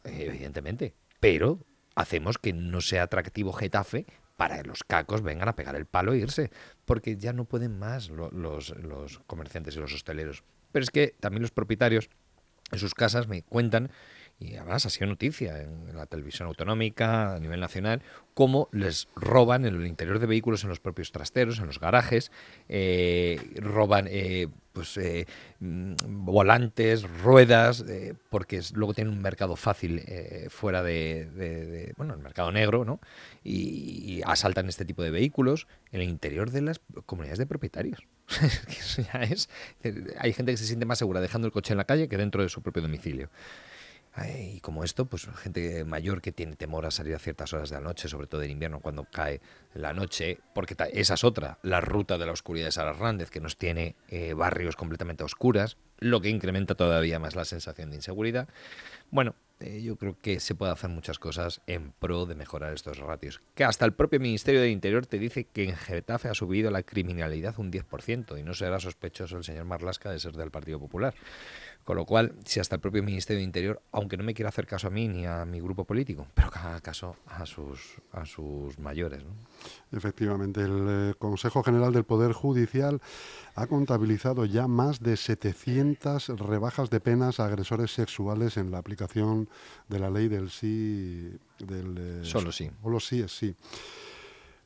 evidentemente, 0.04 0.94
pero 1.20 1.64
hacemos 1.94 2.38
que 2.38 2.52
no 2.52 2.80
sea 2.80 3.04
atractivo 3.04 3.52
Getafe 3.52 4.06
para 4.36 4.56
que 4.56 4.68
los 4.68 4.84
cacos 4.84 5.22
vengan 5.22 5.48
a 5.48 5.56
pegar 5.56 5.76
el 5.76 5.86
palo 5.86 6.12
e 6.12 6.18
irse, 6.18 6.50
porque 6.84 7.16
ya 7.16 7.32
no 7.32 7.44
pueden 7.44 7.78
más 7.78 8.08
los, 8.10 8.32
los 8.32 9.18
comerciantes 9.26 9.76
y 9.76 9.80
los 9.80 9.92
hosteleros. 9.92 10.44
Pero 10.72 10.82
es 10.82 10.90
que 10.90 11.14
también 11.20 11.42
los 11.42 11.50
propietarios 11.50 12.08
en 12.72 12.78
sus 12.78 12.94
casas 12.94 13.28
me 13.28 13.42
cuentan 13.42 13.90
y 14.40 14.56
además 14.56 14.86
ha 14.86 14.90
sido 14.90 15.06
noticia 15.06 15.60
en 15.60 15.94
la 15.94 16.06
televisión 16.06 16.48
autonómica, 16.48 17.34
a 17.34 17.38
nivel 17.38 17.60
nacional, 17.60 18.00
cómo 18.32 18.70
les 18.72 19.06
roban 19.14 19.66
en 19.66 19.74
el 19.74 19.86
interior 19.86 20.18
de 20.18 20.26
vehículos, 20.26 20.62
en 20.62 20.70
los 20.70 20.80
propios 20.80 21.12
trasteros, 21.12 21.58
en 21.58 21.66
los 21.66 21.78
garajes, 21.78 22.32
eh, 22.70 23.38
roban 23.56 24.06
eh, 24.08 24.48
pues, 24.72 24.96
eh, 24.96 25.26
mm, 25.58 25.92
volantes, 26.24 27.02
ruedas, 27.22 27.84
porque 28.30 28.62
luego 28.72 28.94
tienen 28.94 29.12
un 29.12 29.20
mercado 29.20 29.56
fácil 29.56 30.02
fuera 30.48 30.82
de, 30.82 31.92
bueno, 31.98 32.14
el 32.14 32.20
mercado 32.20 32.50
negro, 32.50 32.86
¿no? 32.86 32.98
Y, 33.44 34.22
asaltan 34.24 34.68
este 34.68 34.84
tipo 34.84 35.02
de 35.02 35.10
vehículos 35.10 35.66
en 35.92 36.00
el 36.00 36.08
interior 36.08 36.50
de 36.50 36.62
las 36.62 36.80
comunidades 37.04 37.38
de 37.38 37.46
propietarios. 37.46 38.06
es, 39.20 39.50
hay 40.18 40.32
gente 40.32 40.52
que 40.52 40.56
se 40.56 40.66
siente 40.66 40.86
más 40.86 40.98
segura 40.98 41.20
dejando 41.20 41.46
el 41.46 41.52
coche 41.52 41.74
en 41.74 41.78
la 41.78 41.84
calle 41.84 42.08
que 42.08 42.16
dentro 42.16 42.42
de 42.42 42.48
su 42.48 42.62
propio 42.62 42.82
domicilio. 42.82 43.28
Y 44.16 44.60
como 44.60 44.82
esto, 44.82 45.06
pues 45.06 45.28
gente 45.42 45.84
mayor 45.84 46.20
que 46.20 46.32
tiene 46.32 46.56
temor 46.56 46.84
a 46.84 46.90
salir 46.90 47.14
a 47.14 47.18
ciertas 47.18 47.52
horas 47.52 47.70
de 47.70 47.76
la 47.76 47.82
noche, 47.82 48.08
sobre 48.08 48.26
todo 48.26 48.42
en 48.42 48.50
invierno 48.50 48.80
cuando 48.80 49.04
cae 49.04 49.40
la 49.72 49.92
noche, 49.92 50.40
porque 50.52 50.76
esa 50.92 51.14
es 51.14 51.24
otra, 51.24 51.58
la 51.62 51.80
ruta 51.80 52.18
de 52.18 52.26
la 52.26 52.32
oscuridad 52.32 52.66
de 52.66 52.72
Sara 52.72 52.90
Hernández, 52.90 53.30
que 53.30 53.40
nos 53.40 53.56
tiene 53.56 53.94
eh, 54.08 54.34
barrios 54.34 54.76
completamente 54.76 55.22
oscuras, 55.22 55.76
lo 55.98 56.20
que 56.20 56.28
incrementa 56.28 56.74
todavía 56.74 57.18
más 57.18 57.36
la 57.36 57.44
sensación 57.44 57.90
de 57.90 57.96
inseguridad. 57.96 58.48
Bueno, 59.10 59.34
eh, 59.60 59.82
yo 59.82 59.96
creo 59.96 60.16
que 60.20 60.40
se 60.40 60.54
puede 60.54 60.72
hacer 60.72 60.88
muchas 60.88 61.18
cosas 61.18 61.60
en 61.66 61.92
pro 61.92 62.24
de 62.24 62.34
mejorar 62.34 62.72
estos 62.72 62.98
ratios. 62.98 63.42
Que 63.54 63.64
hasta 63.64 63.84
el 63.84 63.92
propio 63.92 64.18
Ministerio 64.18 64.60
del 64.62 64.70
Interior 64.70 65.06
te 65.06 65.18
dice 65.18 65.44
que 65.44 65.64
en 65.64 65.76
Getafe 65.76 66.28
ha 66.28 66.34
subido 66.34 66.70
la 66.70 66.82
criminalidad 66.82 67.58
un 67.58 67.70
10% 67.70 68.38
y 68.38 68.42
no 68.42 68.54
será 68.54 68.80
sospechoso 68.80 69.36
el 69.36 69.44
señor 69.44 69.66
Marlasca 69.66 70.10
de 70.10 70.18
ser 70.18 70.32
del 70.32 70.50
Partido 70.50 70.78
Popular. 70.80 71.14
Con 71.90 71.96
lo 71.96 72.06
cual, 72.06 72.36
si 72.44 72.60
hasta 72.60 72.76
el 72.76 72.80
propio 72.80 73.02
Ministerio 73.02 73.38
de 73.38 73.44
Interior, 73.44 73.82
aunque 73.90 74.16
no 74.16 74.22
me 74.22 74.32
quiera 74.32 74.50
hacer 74.50 74.64
caso 74.64 74.86
a 74.86 74.90
mí 74.90 75.08
ni 75.08 75.26
a 75.26 75.44
mi 75.44 75.60
grupo 75.60 75.84
político, 75.84 76.28
pero 76.34 76.48
que 76.48 76.60
haga 76.60 76.80
caso 76.80 77.16
a 77.26 77.44
sus, 77.46 77.96
a 78.12 78.24
sus 78.24 78.78
mayores. 78.78 79.24
Efectivamente, 79.90 80.60
el 80.60 80.86
eh, 80.88 81.14
Consejo 81.18 81.64
General 81.64 81.92
del 81.92 82.04
Poder 82.04 82.30
Judicial 82.30 83.00
ha 83.56 83.66
contabilizado 83.66 84.44
ya 84.44 84.68
más 84.68 85.00
de 85.00 85.16
700 85.16 86.28
rebajas 86.38 86.90
de 86.90 87.00
penas 87.00 87.40
a 87.40 87.46
agresores 87.46 87.92
sexuales 87.92 88.56
en 88.56 88.70
la 88.70 88.78
aplicación 88.78 89.48
de 89.88 89.98
la 89.98 90.10
ley 90.10 90.28
del 90.28 90.50
sí. 90.50 91.36
Del, 91.58 91.96
eh, 91.98 92.20
solo 92.22 92.52
sí. 92.52 92.70
Solo 92.84 93.00
sí 93.00 93.20
es 93.20 93.36
sí. 93.36 93.56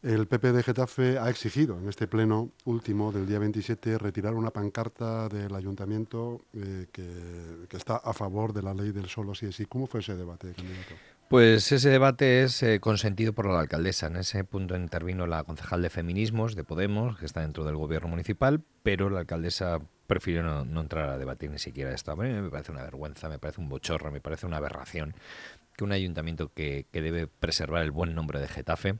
El 0.04 0.26
PP 0.26 0.52
de 0.52 0.62
Getafe 0.62 1.18
ha 1.18 1.30
exigido 1.30 1.78
en 1.78 1.88
este 1.88 2.06
pleno 2.06 2.50
último 2.66 3.10
del 3.10 3.26
día 3.26 3.38
27 3.38 3.96
retirar 3.96 4.34
una 4.34 4.50
pancarta 4.50 5.30
del 5.30 5.54
ayuntamiento 5.54 6.42
eh, 6.52 6.88
que, 6.92 7.74
está 7.74 7.96
a 7.96 8.12
favor 8.12 8.52
de 8.52 8.60
la 8.60 8.74
ley 8.74 8.92
del 8.92 9.08
solo 9.08 9.34
sí 9.34 9.46
es 9.46 9.56
sí. 9.56 9.64
¿Cómo 9.64 9.86
fue 9.86 10.00
ese 10.00 10.14
debate, 10.14 10.52
candidato? 10.52 10.94
Pues 11.30 11.72
ese 11.72 11.88
debate 11.88 12.42
es 12.42 12.62
eh, 12.62 12.80
consentido 12.80 13.32
por 13.32 13.46
la 13.46 13.58
alcaldesa. 13.58 14.08
En 14.08 14.16
ese 14.16 14.44
punto 14.44 14.76
intervino 14.76 15.26
la 15.26 15.42
concejal 15.42 15.80
de 15.80 15.88
feminismos 15.88 16.54
de 16.54 16.64
Podemos, 16.64 17.16
que 17.16 17.24
está 17.24 17.40
dentro 17.40 17.64
del 17.64 17.76
gobierno 17.76 18.08
municipal, 18.08 18.62
pero 18.82 19.08
la 19.08 19.20
alcaldesa 19.20 19.80
prefirió 20.06 20.42
no, 20.42 20.80
entrar 20.82 21.08
a 21.08 21.16
debatir 21.16 21.50
ni 21.50 21.58
siquiera 21.58 21.94
esto. 21.94 22.12
A 22.12 22.16
mí 22.16 22.28
me 22.28 22.50
parece 22.50 22.72
una 22.72 22.82
vergüenza, 22.82 23.30
me 23.30 23.38
parece 23.38 23.62
un 23.62 23.70
bochorro, 23.70 24.12
me 24.12 24.20
parece 24.20 24.44
una 24.44 24.58
aberración 24.58 25.14
que 25.78 25.82
un 25.82 25.92
ayuntamiento 25.92 26.52
que, 26.52 26.84
que 26.92 27.00
debe 27.00 27.26
preservar 27.26 27.82
el 27.82 27.90
buen 27.90 28.14
nombre 28.14 28.38
de 28.38 28.48
Getafe 28.48 28.98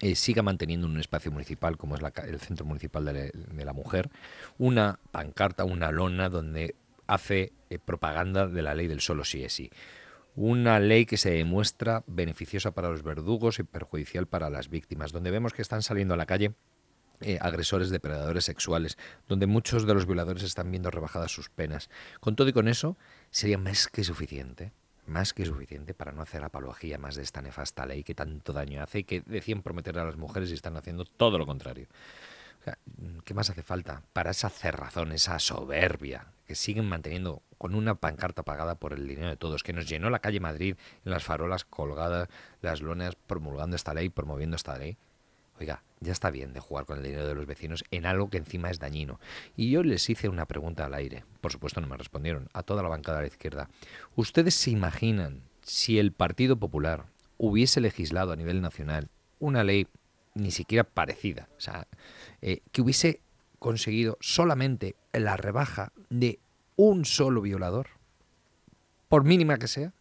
eh, 0.00 0.14
siga 0.14 0.42
manteniendo 0.42 0.86
un 0.86 0.98
espacio 0.98 1.30
municipal 1.30 1.76
como 1.76 1.96
es 1.96 2.02
el 2.24 2.40
Centro 2.40 2.66
Municipal 2.66 3.04
de, 3.04 3.64
la 3.64 3.72
Mujer, 3.72 4.10
una 4.58 4.98
pancarta, 5.10 5.64
una 5.64 5.90
lona 5.90 6.28
donde 6.28 6.74
hace 7.06 7.52
eh, 7.70 7.78
propaganda 7.78 8.46
de 8.46 8.62
la 8.62 8.74
ley 8.74 8.88
del 8.88 9.00
solo 9.00 9.24
sí 9.24 9.44
es 9.44 9.52
sí. 9.52 9.70
Una 10.34 10.78
ley 10.80 11.06
que 11.06 11.16
se 11.16 11.30
demuestra 11.30 12.04
beneficiosa 12.06 12.72
para 12.72 12.90
los 12.90 13.02
verdugos 13.02 13.58
y 13.58 13.62
perjudicial 13.62 14.26
para 14.26 14.50
las 14.50 14.68
víctimas, 14.68 15.12
donde 15.12 15.30
vemos 15.30 15.54
que 15.54 15.62
están 15.62 15.82
saliendo 15.82 16.12
a 16.12 16.18
la 16.18 16.26
calle 16.26 16.52
eh, 17.22 17.38
agresores, 17.40 17.88
depredadores 17.88 18.44
sexuales, 18.44 18.98
donde 19.26 19.46
muchos 19.46 19.86
de 19.86 19.94
los 19.94 20.04
violadores 20.04 20.42
están 20.42 20.70
viendo 20.70 20.90
rebajadas 20.90 21.32
sus 21.32 21.48
penas. 21.48 21.88
Con 22.20 22.36
todo 22.36 22.48
y 22.48 22.52
con 22.52 22.68
eso, 22.68 22.98
sería 23.30 23.56
más 23.56 23.88
que 23.88 24.04
suficiente 24.04 24.72
más 25.06 25.32
que 25.32 25.44
suficiente 25.44 25.94
para 25.94 26.12
no 26.12 26.22
hacer 26.22 26.42
apología 26.44 26.98
más 26.98 27.14
de 27.16 27.22
esta 27.22 27.42
nefasta 27.42 27.86
ley 27.86 28.02
que 28.02 28.14
tanto 28.14 28.52
daño 28.52 28.82
hace 28.82 29.00
y 29.00 29.04
que 29.04 29.22
decían 29.22 29.62
prometer 29.62 29.98
a 29.98 30.04
las 30.04 30.16
mujeres 30.16 30.50
y 30.50 30.54
están 30.54 30.76
haciendo 30.76 31.04
todo 31.04 31.38
lo 31.38 31.46
contrario. 31.46 31.86
¿Qué 33.24 33.32
más 33.32 33.48
hace 33.48 33.62
falta 33.62 34.02
para 34.12 34.32
esa 34.32 34.48
cerrazón, 34.48 35.12
esa 35.12 35.38
soberbia 35.38 36.26
que 36.46 36.56
siguen 36.56 36.88
manteniendo 36.88 37.42
con 37.58 37.76
una 37.76 37.94
pancarta 37.94 38.42
pagada 38.42 38.74
por 38.74 38.92
el 38.92 39.06
dinero 39.06 39.28
de 39.28 39.36
todos, 39.36 39.62
que 39.62 39.72
nos 39.72 39.88
llenó 39.88 40.10
la 40.10 40.18
calle 40.18 40.40
Madrid 40.40 40.76
en 41.04 41.10
las 41.12 41.22
farolas 41.22 41.64
colgadas, 41.64 42.28
las 42.62 42.82
lonas 42.82 43.14
promulgando 43.14 43.76
esta 43.76 43.94
ley, 43.94 44.08
promoviendo 44.08 44.56
esta 44.56 44.76
ley? 44.76 44.96
Oiga, 45.58 45.82
ya 46.00 46.12
está 46.12 46.30
bien 46.30 46.52
de 46.52 46.60
jugar 46.60 46.84
con 46.84 46.98
el 46.98 47.04
dinero 47.04 47.26
de 47.26 47.34
los 47.34 47.46
vecinos 47.46 47.84
en 47.90 48.04
algo 48.04 48.28
que 48.28 48.36
encima 48.36 48.70
es 48.70 48.78
dañino. 48.78 49.18
Y 49.56 49.70
yo 49.70 49.82
les 49.82 50.08
hice 50.10 50.28
una 50.28 50.46
pregunta 50.46 50.84
al 50.84 50.94
aire. 50.94 51.24
Por 51.40 51.52
supuesto 51.52 51.80
no 51.80 51.86
me 51.86 51.96
respondieron. 51.96 52.48
A 52.52 52.62
toda 52.62 52.82
la 52.82 52.88
bancada 52.88 53.18
de 53.18 53.24
la 53.24 53.28
izquierda. 53.28 53.70
¿Ustedes 54.14 54.54
se 54.54 54.70
imaginan 54.70 55.42
si 55.62 55.98
el 55.98 56.12
Partido 56.12 56.56
Popular 56.56 57.06
hubiese 57.38 57.80
legislado 57.80 58.32
a 58.32 58.36
nivel 58.36 58.60
nacional 58.60 59.08
una 59.38 59.64
ley 59.64 59.86
ni 60.34 60.50
siquiera 60.50 60.84
parecida? 60.84 61.48
O 61.56 61.60
sea, 61.60 61.86
eh, 62.42 62.60
que 62.72 62.82
hubiese 62.82 63.20
conseguido 63.58 64.18
solamente 64.20 64.96
la 65.12 65.38
rebaja 65.38 65.92
de 66.10 66.38
un 66.76 67.06
solo 67.06 67.40
violador, 67.40 67.88
por 69.08 69.24
mínima 69.24 69.56
que 69.56 69.68
sea, 69.68 69.94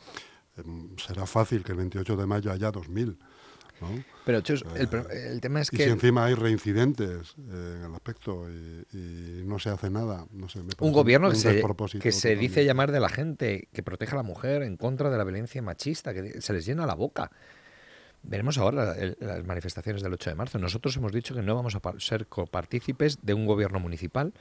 Em, 0.57 0.95
será 0.97 1.25
fácil 1.25 1.63
que 1.63 1.71
el 1.71 1.77
28 1.77 2.17
de 2.17 2.25
mayo 2.25 2.51
haya 2.51 2.71
2.000. 2.71 3.17
Pero 4.25 4.39
el, 4.75 5.41
tema 5.41 5.61
es 5.61 5.69
que... 5.69 5.77
Y 5.77 5.85
si 5.85 5.89
encima 5.89 6.25
hay 6.25 6.33
reincidentes 6.33 7.35
en 7.37 7.83
el 7.85 7.93
aspecto 7.93 8.47
y, 8.49 9.43
no 9.45 9.59
se 9.59 9.69
hace 9.69 9.89
nada, 9.89 10.25
no 10.31 10.49
sé, 10.49 10.59
Un 10.79 10.91
gobierno 10.91 11.29
que 11.29 11.35
se, 11.35 11.63
que 11.99 12.11
se 12.11 12.35
dice 12.35 12.65
llamar 12.65 12.91
de 12.91 12.99
la 12.99 13.09
gente, 13.09 13.67
que 13.71 13.83
protege 13.83 14.13
a 14.13 14.17
la 14.17 14.23
mujer 14.23 14.63
en 14.63 14.77
contra 14.77 15.09
de 15.09 15.17
la 15.17 15.23
violencia 15.23 15.61
machista, 15.61 16.13
que 16.13 16.41
se 16.41 16.53
les 16.53 16.65
llena 16.65 16.85
la 16.85 16.95
boca. 16.95 17.31
Veremos 18.23 18.57
ahora 18.57 18.95
las 19.19 19.45
manifestaciones 19.45 20.01
del 20.01 20.13
8 20.13 20.31
de 20.31 20.35
marzo. 20.35 20.59
Nosotros 20.59 20.97
hemos 20.97 21.11
dicho 21.11 21.33
que 21.33 21.41
no 21.41 21.55
vamos 21.55 21.75
a 21.75 21.81
ser 21.99 22.27
copartícipes 22.27 23.19
de 23.21 23.33
un 23.33 23.45
gobierno 23.45 23.79
municipal 23.79 24.33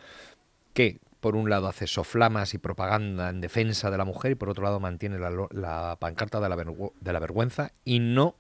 que, 0.73 0.99
por 1.21 1.37
un 1.37 1.49
lado, 1.49 1.69
hace 1.69 1.87
soflamas 1.87 2.55
y 2.55 2.59
propaganda 2.59 3.31
en 3.31 3.41
defensa 3.41 3.91
de 3.91 3.99
la 3.99 4.05
mujer 4.05 4.33
y, 4.33 4.35
por 4.35 4.49
otro 4.49 4.65
lado, 4.65 4.81
mantiene 4.81 5.19
la, 5.19 5.97
pancarta 6.01 6.41
de 6.41 6.49
la, 6.49 6.57
de 6.57 7.13
la, 7.13 7.19
vergüenza 7.21 7.73
y 7.85 8.01
no 8.01 8.35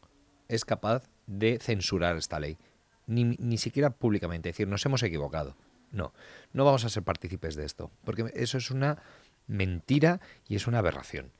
es 0.48 0.64
capaz 0.64 1.09
de 1.26 1.59
censurar 1.61 2.16
esta 2.16 2.40
ley. 2.40 2.59
Ni, 3.06 3.24
ni 3.24 3.59
siquiera 3.59 3.90
públicamente. 3.90 4.48
Decir, 4.48 4.68
nos 4.68 4.85
hemos 4.85 5.02
equivocado. 5.02 5.56
No, 5.92 6.12
no 6.52 6.64
vamos 6.64 6.85
a 6.85 6.88
ser 6.88 7.02
partícipes 7.04 7.54
de 7.54 7.64
esto, 7.64 7.90
porque 8.04 8.30
eso 8.35 8.59
es 8.59 8.70
una 8.70 8.98
mentira 9.46 10.20
y 10.48 10.56
es 10.56 10.66
una 10.66 10.78
aberración. 10.78 11.30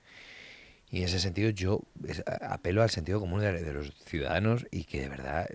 Y 0.89 0.99
en 0.99 1.05
ese 1.05 1.19
sentido 1.19 1.51
yo 1.51 1.83
apelo 2.41 2.83
al 2.83 2.91
sentido 2.91 3.19
común 3.19 3.41
de, 3.41 3.73
los 3.73 3.93
ciudadanos 4.05 4.67
y 4.71 4.85
que 4.85 5.01
de 5.01 5.09
verdad 5.09 5.49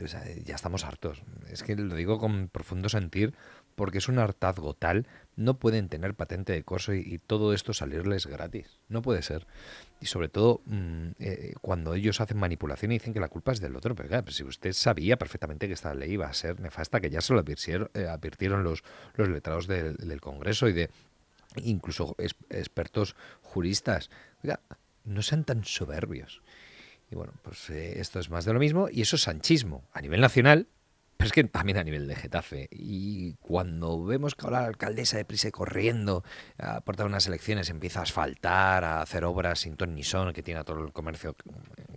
ya 0.43 0.55
estamos 0.55 0.83
hartos. 0.83 1.23
Es 1.49 1.63
que 1.63 1.75
lo 1.75 1.95
digo 1.95 2.19
con 2.19 2.49
profundo 2.49 2.89
sentir 2.89 3.33
porque 3.75 3.99
es 3.99 4.09
un 4.09 4.19
hartazgo 4.19 4.73
tal, 4.73 5.07
no 5.35 5.57
pueden 5.57 5.89
tener 5.89 6.13
patente 6.13 6.53
de 6.53 6.63
corso 6.63 6.93
y, 6.93 7.17
todo 7.19 7.53
esto 7.53 7.73
salirles 7.73 8.27
gratis. 8.27 8.79
No 8.89 9.01
puede 9.01 9.21
ser. 9.21 9.47
Y 9.99 10.07
sobre 10.07 10.29
todo 10.29 10.61
mm, 10.65 11.07
eh, 11.19 11.53
cuando 11.61 11.93
ellos 11.93 12.21
hacen 12.21 12.37
manipulación 12.37 12.91
y 12.91 12.95
dicen 12.95 13.13
que 13.13 13.19
la 13.19 13.29
culpa 13.29 13.51
es 13.51 13.59
del 13.59 13.75
otro. 13.75 13.95
Pero 13.95 14.09
claro, 14.09 14.31
si 14.31 14.43
usted 14.43 14.73
sabía 14.73 15.17
perfectamente 15.17 15.67
que 15.67 15.73
esta 15.73 15.93
ley 15.93 16.13
iba 16.13 16.27
a 16.27 16.33
ser 16.33 16.59
nefasta, 16.59 16.99
que 16.99 17.09
ya 17.09 17.21
se 17.21 17.33
lo 17.33 17.39
advirtieron, 17.39 17.89
eh, 17.93 18.07
advirtieron 18.07 18.63
los, 18.63 18.83
los 19.15 19.29
letrados 19.29 19.67
del, 19.67 19.95
del 19.97 20.21
Congreso 20.21 20.67
y 20.67 20.73
de 20.73 20.89
incluso 21.57 22.15
expertos 22.49 23.15
juristas. 23.41 24.09
No 25.03 25.21
sean 25.21 25.43
tan 25.43 25.63
soberbios. 25.63 26.41
Y 27.11 27.15
bueno, 27.15 27.33
pues 27.41 27.69
eh, 27.69 27.99
esto 27.99 28.19
es 28.19 28.29
más 28.29 28.45
de 28.45 28.53
lo 28.53 28.59
mismo 28.59 28.87
y 28.89 29.01
eso 29.01 29.17
es 29.17 29.23
sanchismo 29.23 29.83
a 29.91 30.01
nivel 30.01 30.21
nacional, 30.21 30.67
pero 31.21 31.27
es 31.27 31.33
que 31.33 31.43
también 31.43 31.77
a 31.77 31.83
nivel 31.83 32.07
de 32.07 32.15
Getafe. 32.15 32.67
Y 32.71 33.33
cuando 33.35 34.03
vemos 34.03 34.33
que 34.33 34.43
ahora 34.43 34.61
la 34.61 34.67
alcaldesa 34.69 35.17
de 35.17 35.25
Prise 35.25 35.51
corriendo 35.51 36.23
a 36.57 36.81
portar 36.81 37.05
unas 37.05 37.27
elecciones 37.27 37.69
empieza 37.69 37.99
a 37.99 38.03
asfaltar, 38.03 38.83
a 38.83 39.03
hacer 39.03 39.23
obras 39.23 39.59
sin 39.59 39.75
ton 39.75 39.93
ni 39.93 40.03
son, 40.03 40.33
que 40.33 40.41
tiene 40.41 40.61
a 40.61 40.63
todo 40.63 40.83
el 40.83 40.91
comercio 40.91 41.35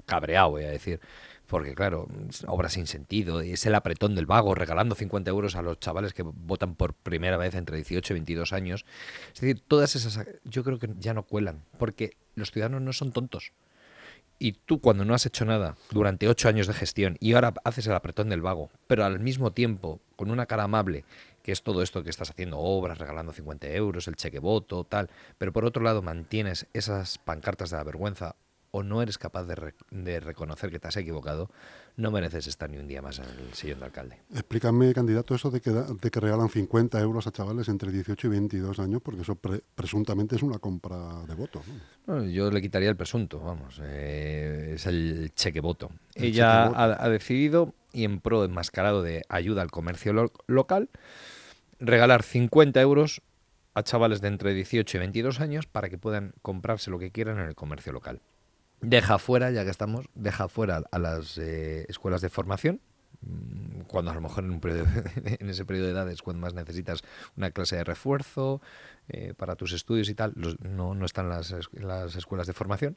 cabreado, 0.04 0.50
voy 0.50 0.64
a 0.64 0.70
decir, 0.70 1.00
porque 1.46 1.74
claro, 1.74 2.06
obras 2.48 2.74
sin 2.74 2.86
sentido, 2.86 3.40
es 3.40 3.64
el 3.64 3.74
apretón 3.74 4.14
del 4.14 4.26
vago, 4.26 4.54
regalando 4.54 4.94
50 4.94 5.30
euros 5.30 5.56
a 5.56 5.62
los 5.62 5.80
chavales 5.80 6.12
que 6.12 6.22
votan 6.22 6.74
por 6.74 6.92
primera 6.92 7.38
vez 7.38 7.54
entre 7.54 7.76
18 7.76 8.12
y 8.12 8.16
22 8.16 8.52
años. 8.52 8.84
Es 9.32 9.40
decir, 9.40 9.62
todas 9.66 9.96
esas 9.96 10.20
yo 10.44 10.64
creo 10.64 10.78
que 10.78 10.90
ya 10.98 11.14
no 11.14 11.22
cuelan, 11.22 11.64
porque 11.78 12.18
los 12.34 12.50
ciudadanos 12.50 12.82
no 12.82 12.92
son 12.92 13.10
tontos. 13.10 13.52
Y 14.44 14.52
tú 14.52 14.78
cuando 14.78 15.06
no 15.06 15.14
has 15.14 15.24
hecho 15.24 15.46
nada 15.46 15.74
durante 15.90 16.28
ocho 16.28 16.50
años 16.50 16.66
de 16.66 16.74
gestión 16.74 17.16
y 17.18 17.32
ahora 17.32 17.54
haces 17.64 17.86
el 17.86 17.94
apretón 17.94 18.28
del 18.28 18.42
vago, 18.42 18.68
pero 18.86 19.02
al 19.06 19.18
mismo 19.18 19.54
tiempo 19.54 20.02
con 20.16 20.30
una 20.30 20.44
cara 20.44 20.64
amable, 20.64 21.06
que 21.42 21.50
es 21.50 21.62
todo 21.62 21.80
esto 21.80 22.04
que 22.04 22.10
estás 22.10 22.28
haciendo, 22.28 22.58
obras, 22.58 22.98
regalando 22.98 23.32
50 23.32 23.68
euros, 23.68 24.06
el 24.06 24.16
cheque 24.16 24.40
voto, 24.40 24.84
tal, 24.84 25.08
pero 25.38 25.50
por 25.54 25.64
otro 25.64 25.82
lado 25.82 26.02
mantienes 26.02 26.66
esas 26.74 27.16
pancartas 27.16 27.70
de 27.70 27.78
la 27.78 27.84
vergüenza 27.84 28.36
o 28.74 28.82
no 28.82 29.00
eres 29.02 29.18
capaz 29.18 29.44
de, 29.44 30.18
reconocer 30.18 30.72
que 30.72 30.80
te 30.80 30.88
has 30.88 30.96
equivocado, 30.96 31.48
no 31.96 32.10
mereces 32.10 32.48
estar 32.48 32.68
ni 32.68 32.76
un 32.76 32.88
día 32.88 33.00
más 33.02 33.20
en 33.20 33.26
el 33.26 33.54
sillón 33.54 33.78
de 33.78 33.84
alcalde. 33.84 34.18
Explícame, 34.32 34.92
candidato, 34.92 35.32
eso 35.32 35.52
de 35.52 35.60
que, 35.60 35.70
de 35.70 36.10
que 36.10 36.18
regalan 36.18 36.48
50 36.48 37.00
euros 37.00 37.28
a 37.28 37.30
chavales 37.30 37.68
entre 37.68 37.92
18 37.92 38.26
y 38.26 38.30
22 38.30 38.80
años, 38.80 39.00
porque 39.00 39.22
eso 39.22 39.38
presuntamente 39.76 40.34
es 40.34 40.42
una 40.42 40.58
compra 40.58 41.24
de 41.24 41.34
voto. 41.34 41.62
yo 42.28 42.50
le 42.50 42.60
quitaría 42.60 42.88
el 42.88 42.96
presunto, 42.96 43.38
vamos, 43.38 43.80
eh, 43.80 44.72
es 44.74 44.86
el 44.86 45.30
cheque 45.36 45.60
voto. 45.60 45.92
Ella 46.16 46.64
Ha, 46.64 47.08
decidido, 47.08 47.74
y 47.92 48.02
en 48.02 48.18
pro 48.18 48.44
enmascarado 48.44 49.04
de 49.04 49.22
ayuda 49.28 49.62
al 49.62 49.70
comercio 49.70 50.32
local, 50.48 50.90
regalar 51.78 52.24
50 52.24 52.80
euros 52.80 53.22
a 53.74 53.84
chavales 53.84 54.20
de 54.20 54.26
entre 54.26 54.52
18 54.52 54.96
y 54.96 54.98
22 54.98 55.40
años 55.40 55.66
para 55.68 55.88
que 55.88 55.96
puedan 55.96 56.32
comprarse 56.42 56.90
lo 56.90 56.98
que 56.98 57.12
quieran 57.12 57.38
en 57.38 57.46
el 57.46 57.54
comercio 57.54 57.92
local. 57.92 58.20
Deja 58.84 59.18
fuera, 59.18 59.50
ya 59.50 59.64
que 59.64 59.70
estamos, 59.70 60.06
deja 60.14 60.48
fuera 60.48 60.82
a 60.90 60.98
las 60.98 61.38
eh, 61.38 61.86
escuelas 61.88 62.20
de 62.20 62.28
formación, 62.28 62.80
mm, 63.22 63.82
cuando 63.86 64.10
a 64.10 64.14
lo 64.14 64.20
mejor 64.20 64.44
en, 64.44 64.60
en, 65.40 65.48
ese 65.48 65.64
periodo 65.64 65.86
de 65.86 65.92
edad 65.92 66.10
es 66.10 66.22
cuando 66.22 66.40
más 66.40 66.54
necesitas 66.54 67.02
una 67.36 67.50
clase 67.50 67.76
de 67.76 67.84
refuerzo 67.84 68.60
eh, 69.08 69.34
para 69.36 69.56
tus 69.56 69.72
estudios 69.72 70.08
y 70.08 70.14
tal, 70.14 70.34
no, 70.60 70.94
no, 70.94 71.04
están 71.06 71.28
las, 71.28 71.54
las 71.72 72.16
escuelas 72.16 72.46
de 72.46 72.52
formación, 72.52 72.96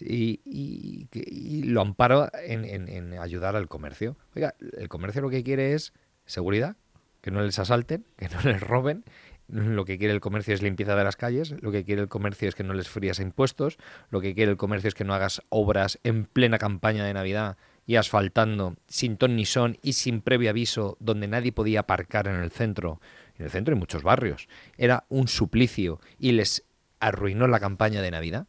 y, 0.00 0.40
y, 0.44 1.62
lo 1.64 1.80
amparo 1.80 2.28
en, 2.44 2.64
en, 2.88 3.18
ayudar 3.18 3.56
al 3.56 3.68
comercio. 3.68 4.16
Oiga, 4.36 4.54
el 4.76 4.88
comercio 4.88 5.22
lo 5.22 5.30
que 5.30 5.42
quiere 5.42 5.74
es 5.74 5.92
seguridad, 6.26 6.76
que 7.20 7.30
no 7.30 7.42
les 7.42 7.58
asalten, 7.58 8.06
que 8.16 8.28
no 8.28 8.40
les 8.42 8.60
roben 8.60 9.04
lo 9.48 9.84
que 9.84 9.98
quiere 9.98 10.12
el 10.12 10.20
comercio 10.20 10.54
es 10.54 10.62
limpieza 10.62 10.94
de 10.94 11.04
las 11.04 11.16
calles, 11.16 11.54
lo 11.60 11.72
que 11.72 11.84
quiere 11.84 12.02
el 12.02 12.08
comercio 12.08 12.48
es 12.48 12.54
que 12.54 12.64
no 12.64 12.74
les 12.74 12.88
frías 12.88 13.18
impuestos, 13.18 13.78
lo 14.10 14.20
que 14.20 14.34
quiere 14.34 14.50
el 14.50 14.56
comercio 14.56 14.88
es 14.88 14.94
que 14.94 15.04
no 15.04 15.14
hagas 15.14 15.42
obras 15.48 15.98
en 16.04 16.26
plena 16.26 16.58
campaña 16.58 17.04
de 17.04 17.14
Navidad 17.14 17.56
y 17.86 17.96
asfaltando 17.96 18.76
sin 18.86 19.16
ton 19.16 19.36
ni 19.36 19.46
son 19.46 19.78
y 19.82 19.94
sin 19.94 20.20
previo 20.20 20.50
aviso 20.50 20.98
donde 21.00 21.26
nadie 21.26 21.52
podía 21.52 21.80
aparcar 21.80 22.28
en 22.28 22.36
el 22.36 22.50
centro. 22.50 23.00
En 23.38 23.46
el 23.46 23.50
centro 23.50 23.72
hay 23.74 23.80
muchos 23.80 24.02
barrios. 24.02 24.48
Era 24.76 25.06
un 25.08 25.26
suplicio 25.26 25.98
y 26.18 26.32
les 26.32 26.64
arruinó 27.00 27.48
la 27.48 27.60
campaña 27.60 28.02
de 28.02 28.10
Navidad. 28.10 28.46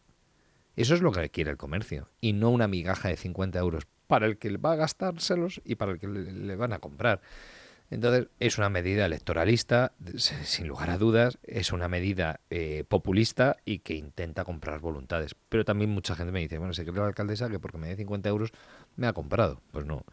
Eso 0.76 0.94
es 0.94 1.02
lo 1.02 1.14
que 1.14 1.30
quiere 1.30 1.52
el 1.52 1.58
comercio 1.58 2.10
y 2.20 2.34
no 2.34 2.50
una 2.50 2.68
migaja 2.68 3.08
de 3.08 3.16
50 3.16 3.58
euros 3.60 3.88
para 4.08 4.26
el 4.26 4.38
que 4.38 4.58
va 4.58 4.74
a 4.74 4.76
gastárselos 4.76 5.62
y 5.64 5.76
para 5.76 5.94
el 5.94 6.00
que 6.00 6.08
le 6.08 6.56
van 6.58 6.74
a 6.74 6.80
comprar. 6.80 7.22
Entonces, 7.92 8.28
es 8.40 8.58
una 8.58 8.70
medida 8.70 9.06
electoralista, 9.06 9.94
sin 10.16 10.68
lugar 10.68 10.92
a 10.92 10.98
dudas, 10.98 11.40
es 11.44 11.72
una 11.72 11.88
medida 11.88 12.40
eh, 12.52 12.84
populista 12.88 13.58
y 13.66 13.80
que 13.80 13.96
intenta 13.96 14.44
comprar 14.44 14.80
voluntades. 14.80 15.36
Pero 15.50 15.66
también 15.66 15.90
mucha 15.90 16.16
gente 16.16 16.32
me 16.32 16.40
dice, 16.40 16.60
bueno, 16.60 16.74
se 16.74 16.84
cree 16.86 16.96
la 16.98 17.08
alcaldesa 17.08 17.50
que 17.50 17.60
porque 17.60 17.80
me 17.80 17.88
dé 17.88 17.96
50 17.96 18.30
euros 18.30 18.52
me 18.96 19.08
ha 19.08 19.14
comprado. 19.14 19.62
Pues 19.72 19.86
no, 19.86 20.06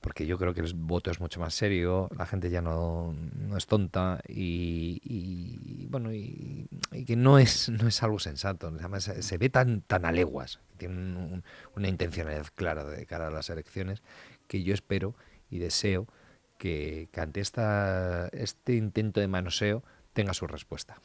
porque 0.00 0.26
yo 0.26 0.38
creo 0.38 0.54
que 0.54 0.60
el 0.60 0.72
voto 0.74 1.10
es 1.10 1.20
mucho 1.20 1.40
más 1.40 1.54
serio, 1.54 2.08
la 2.16 2.26
gente 2.26 2.50
ya 2.50 2.62
no, 2.62 3.14
es 3.56 3.66
tonta 3.66 4.20
y, 4.28 5.86
bueno, 5.90 6.12
y, 6.12 6.68
que 7.06 7.16
no 7.16 7.38
es, 7.38 7.68
no 7.68 7.88
es 7.88 8.02
algo 8.02 8.18
sensato. 8.18 8.68
Además, 8.68 9.04
se, 9.04 9.38
ve 9.38 9.48
tan, 9.48 9.82
tan 9.82 10.04
a 10.04 10.12
leguas, 10.12 10.60
tiene 10.76 11.42
una 11.76 11.88
intencionalidad 11.88 12.46
clara 12.54 12.84
de 12.84 13.04
cara 13.06 13.28
a 13.28 13.30
las 13.30 13.50
elecciones, 13.50 14.02
que 14.46 14.62
yo 14.62 14.74
espero 14.74 15.14
y 15.50 15.58
deseo 15.58 16.06
que, 16.60 17.08
ante 17.16 17.40
esta, 17.40 18.28
este 18.28 18.74
intento 18.74 19.18
de 19.20 19.26
manoseo 19.26 19.82
tenga 20.12 20.34
su 20.34 20.46
respuesta. 20.46 21.00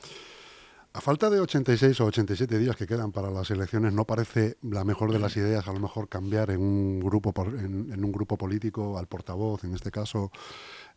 A 0.94 1.02
falta 1.02 1.30
de 1.30 1.42
86 1.42 2.00
o 2.00 2.06
87 2.06 2.58
días 2.58 2.76
que 2.78 2.88
quedan 2.88 3.12
para 3.12 3.30
las 3.30 3.52
elecciones, 3.52 3.92
¿no 3.92 4.06
parece 4.06 4.56
la 4.62 4.86
mejor 4.86 5.12
de 5.12 5.20
las 5.20 5.36
ideas 5.36 5.68
a 5.68 5.74
lo 5.74 5.80
mejor 5.80 6.08
cambiar 6.08 6.52
en 6.52 6.62
un 6.62 7.00
grupo, 7.02 7.34
en, 7.48 8.04
un 8.04 8.12
grupo 8.14 8.38
político 8.38 8.98
al 8.98 9.08
portavoz, 9.08 9.66
en 9.66 9.74
este 9.74 9.92
caso? 9.92 10.32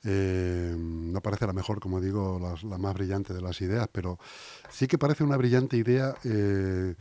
Eh, 0.05 0.77
no 0.79 1.21
parece 1.21 1.49
la 1.49 1.53
mejor, 1.53 1.81
como 1.81 2.01
digo, 2.01 2.39
la, 2.39 2.79
más 2.79 2.95
brillante 2.95 3.35
de 3.35 3.41
las 3.41 3.61
ideas, 3.61 3.89
pero 3.91 4.21
sí 4.71 4.87
que 4.87 4.99
parece 4.99 5.25
una 5.25 5.37
brillante 5.37 5.77
idea 5.77 6.15
eh, 6.23 6.95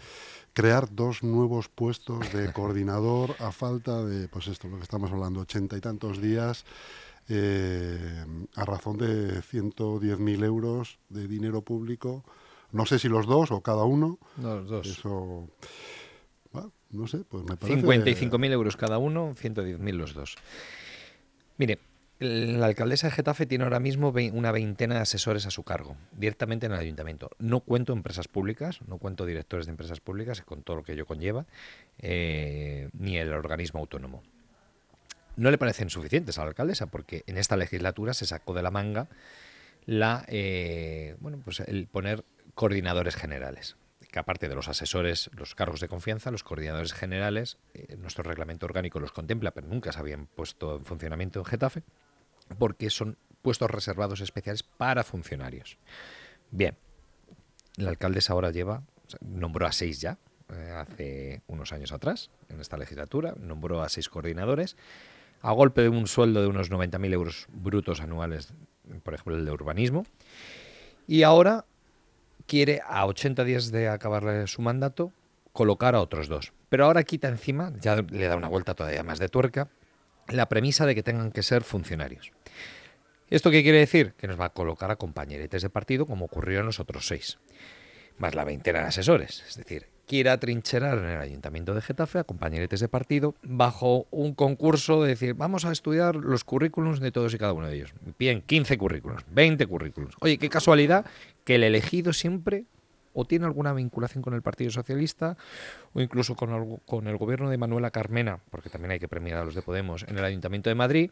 crear 0.53 0.89
dos 0.89 1.21
nuevos 1.21 1.69
puestos 1.69 2.33
de 2.33 2.51
coordinador 2.53 3.35
a 3.37 3.51
falta 3.51 4.03
de, 4.03 4.27
pues 4.27 4.47
esto, 4.47 4.67
lo 4.69 4.77
que 4.77 4.83
estamos 4.83 5.11
hablando, 5.11 5.41
ochenta 5.41 5.77
y 5.77 5.81
tantos 5.81 6.19
días 6.19 6.65
eh, 7.29 8.25
a 8.55 8.65
razón 8.65 8.97
de 8.97 9.41
110.000 9.41 10.43
euros 10.43 10.99
de 11.09 11.27
dinero 11.27 11.61
público. 11.61 12.23
No 12.71 12.85
sé 12.85 12.99
si 12.99 13.09
los 13.09 13.25
dos 13.25 13.51
o 13.51 13.61
cada 13.61 13.83
uno. 13.83 14.19
los 14.37 14.67
dos. 14.67 14.87
Eso, 14.87 15.47
no 16.91 17.07
sé, 17.07 17.19
pues 17.27 17.43
me 17.43 17.57
parece... 17.57 17.81
55.000 17.81 18.51
euros 18.51 18.77
cada 18.77 18.97
uno, 18.97 19.35
110.000 19.35 19.93
los 19.93 20.13
dos. 20.13 20.35
Mire, 21.57 21.79
la 22.19 22.65
alcaldesa 22.65 23.07
de 23.07 23.11
Getafe 23.11 23.45
tiene 23.45 23.63
ahora 23.63 23.79
mismo 23.79 24.13
una 24.33 24.51
veintena 24.51 24.95
de 24.95 25.01
asesores 25.01 25.45
a 25.45 25.51
su 25.51 25.63
cargo, 25.63 25.97
directamente 26.13 26.65
en 26.65 26.71
el 26.71 26.79
ayuntamiento. 26.79 27.29
No 27.39 27.59
cuento 27.59 27.93
empresas 27.93 28.27
públicas, 28.27 28.79
no 28.87 28.97
cuento 28.97 29.25
directores 29.25 29.65
de 29.65 29.71
empresas 29.71 29.99
públicas, 29.99 30.41
con 30.41 30.63
todo 30.63 30.77
lo 30.77 30.83
que 30.83 30.93
ello 30.93 31.05
conlleva, 31.05 31.45
eh, 31.99 32.89
ni 32.93 33.17
el 33.17 33.33
organismo 33.33 33.79
autónomo 33.79 34.23
no 35.37 35.51
le 35.51 35.57
parecen 35.57 35.89
suficientes 35.89 36.37
a 36.37 36.41
la 36.41 36.49
alcaldesa, 36.49 36.87
porque 36.87 37.23
en 37.27 37.37
esta 37.37 37.55
legislatura 37.55 38.13
se 38.13 38.25
sacó 38.25 38.53
de 38.53 38.63
la 38.63 38.71
manga 38.71 39.07
la, 39.85 40.25
eh, 40.27 41.15
bueno, 41.19 41.39
pues 41.43 41.61
el 41.61 41.87
poner 41.87 42.25
coordinadores 42.53 43.15
generales. 43.15 43.77
que 44.11 44.19
aparte 44.19 44.47
de 44.47 44.55
los 44.55 44.69
asesores, 44.69 45.29
los 45.33 45.53
cargos 45.53 45.81
de 45.81 45.89
confianza, 45.89 46.31
los 46.31 46.43
coordinadores 46.43 46.93
generales, 46.93 47.57
eh, 47.73 47.97
nuestro 47.97 48.23
reglamento 48.23 48.65
orgánico 48.65 49.01
los 49.01 49.11
contempla, 49.11 49.51
pero 49.51 49.67
nunca 49.67 49.91
se 49.91 49.99
habían 49.99 50.27
puesto 50.27 50.77
en 50.77 50.85
funcionamiento 50.85 51.39
en 51.39 51.45
Getafe, 51.45 51.83
porque 52.57 52.89
son 52.89 53.17
puestos 53.41 53.69
reservados 53.69 54.21
especiales 54.21 54.63
para 54.63 55.03
funcionarios. 55.03 55.77
Bien, 56.51 56.77
el 57.77 57.87
alcaldesa 57.89 58.31
ahora 58.31 58.51
lleva, 58.51 58.83
nombró 59.19 59.67
a 59.67 59.73
seis 59.73 59.99
ya, 59.99 60.17
eh, 60.53 60.71
hace 60.73 61.41
unos 61.47 61.73
años 61.73 61.91
atrás, 61.91 62.31
en 62.47 62.61
esta 62.61 62.77
legislatura, 62.77 63.35
nombró 63.37 63.81
a 63.81 63.89
seis 63.89 64.07
coordinadores, 64.07 64.77
a 65.41 65.51
golpe 65.51 65.81
de 65.81 65.89
un 65.89 66.07
sueldo 66.07 66.41
de 66.41 66.47
unos 66.47 66.71
90.000 66.71 67.13
euros 67.13 67.47
brutos 67.51 68.01
anuales, 68.01 68.53
por 69.03 69.13
ejemplo 69.13 69.35
el 69.35 69.45
de 69.45 69.51
urbanismo, 69.51 70.05
y 71.07 71.23
ahora 71.23 71.65
quiere, 72.45 72.81
a 72.85 73.05
80 73.05 73.43
días 73.43 73.71
de 73.71 73.89
acabar 73.89 74.47
su 74.47 74.61
mandato, 74.61 75.11
colocar 75.53 75.95
a 75.95 76.01
otros 76.01 76.27
dos. 76.27 76.53
Pero 76.69 76.85
ahora 76.85 77.03
quita 77.03 77.27
encima, 77.27 77.71
ya 77.79 77.95
le 77.95 78.27
da 78.27 78.35
una 78.35 78.47
vuelta 78.47 78.73
todavía 78.73 79.03
más 79.03 79.19
de 79.19 79.29
tuerca, 79.29 79.69
la 80.27 80.49
premisa 80.49 80.85
de 80.85 80.95
que 80.95 81.03
tengan 81.03 81.31
que 81.31 81.43
ser 81.43 81.63
funcionarios. 81.63 82.31
¿Esto 83.29 83.51
qué 83.51 83.63
quiere 83.63 83.79
decir? 83.79 84.13
Que 84.13 84.27
nos 84.27 84.39
va 84.39 84.45
a 84.45 84.53
colocar 84.53 84.91
a 84.91 84.95
compañeretes 84.95 85.61
de 85.61 85.69
partido 85.69 86.05
como 86.05 86.25
ocurrió 86.25 86.61
en 86.61 86.65
los 86.65 86.79
otros 86.79 87.07
seis, 87.07 87.37
más 88.17 88.35
la 88.35 88.43
veintena 88.43 88.79
de 88.79 88.85
asesores. 88.85 89.43
Es 89.47 89.57
decir, 89.57 89.87
quiere 90.07 90.29
atrincherar 90.29 90.97
en 90.97 91.05
el 91.05 91.21
Ayuntamiento 91.21 91.73
de 91.73 91.81
Getafe 91.81 92.19
a 92.19 92.23
de 92.23 92.87
partido 92.89 93.35
bajo 93.43 94.07
un 94.09 94.33
concurso 94.33 95.03
de 95.03 95.09
decir, 95.09 95.33
vamos 95.33 95.65
a 95.65 95.71
estudiar 95.71 96.15
los 96.15 96.43
currículums 96.43 96.99
de 96.99 97.11
todos 97.11 97.33
y 97.33 97.37
cada 97.37 97.53
uno 97.53 97.67
de 97.67 97.75
ellos. 97.75 97.93
Bien, 98.17 98.41
15 98.41 98.77
currículums, 98.77 99.23
20 99.29 99.67
currículums. 99.67 100.15
Oye, 100.21 100.37
qué 100.37 100.49
casualidad 100.49 101.05
que 101.43 101.55
el 101.55 101.63
elegido 101.63 102.13
siempre 102.13 102.65
o 103.13 103.25
tiene 103.25 103.45
alguna 103.45 103.73
vinculación 103.73 104.21
con 104.21 104.33
el 104.33 104.41
Partido 104.41 104.69
Socialista 104.71 105.37
o 105.93 105.99
incluso 105.99 106.35
con 106.35 106.51
el, 106.53 106.79
con 106.85 107.07
el 107.07 107.17
gobierno 107.17 107.49
de 107.49 107.57
Manuela 107.57 107.91
Carmena, 107.91 108.39
porque 108.51 108.69
también 108.69 108.91
hay 108.91 108.99
que 108.99 109.07
premiar 109.07 109.39
a 109.39 109.45
los 109.45 109.55
de 109.55 109.61
Podemos 109.61 110.03
en 110.07 110.17
el 110.17 110.23
Ayuntamiento 110.23 110.69
de 110.69 110.75
Madrid, 110.75 111.11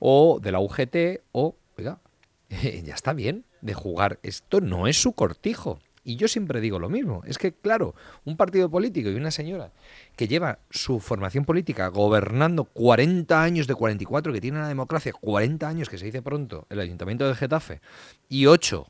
o 0.00 0.40
de 0.42 0.52
la 0.52 0.60
UGT, 0.60 1.22
o, 1.32 1.56
oiga, 1.78 2.00
ya 2.84 2.94
está 2.94 3.12
bien 3.12 3.44
de 3.62 3.72
jugar. 3.72 4.18
Esto 4.22 4.60
no 4.60 4.86
es 4.86 5.00
su 5.00 5.12
cortijo. 5.12 5.78
Y 6.04 6.16
yo 6.16 6.28
siempre 6.28 6.60
digo 6.60 6.78
lo 6.78 6.90
mismo. 6.90 7.22
Es 7.24 7.38
que, 7.38 7.52
claro, 7.52 7.94
un 8.24 8.36
partido 8.36 8.70
político 8.70 9.08
y 9.08 9.14
una 9.14 9.30
señora 9.30 9.72
que 10.16 10.28
lleva 10.28 10.58
su 10.70 11.00
formación 11.00 11.46
política 11.46 11.88
gobernando 11.88 12.64
40 12.64 13.42
años 13.42 13.66
de 13.66 13.74
44, 13.74 14.32
que 14.32 14.40
tiene 14.40 14.58
una 14.58 14.68
democracia, 14.68 15.12
40 15.18 15.66
años 15.66 15.88
que 15.88 15.96
se 15.96 16.04
dice 16.04 16.20
pronto, 16.20 16.66
el 16.68 16.80
Ayuntamiento 16.80 17.26
de 17.26 17.34
Getafe, 17.34 17.80
y 18.28 18.46
8 18.46 18.86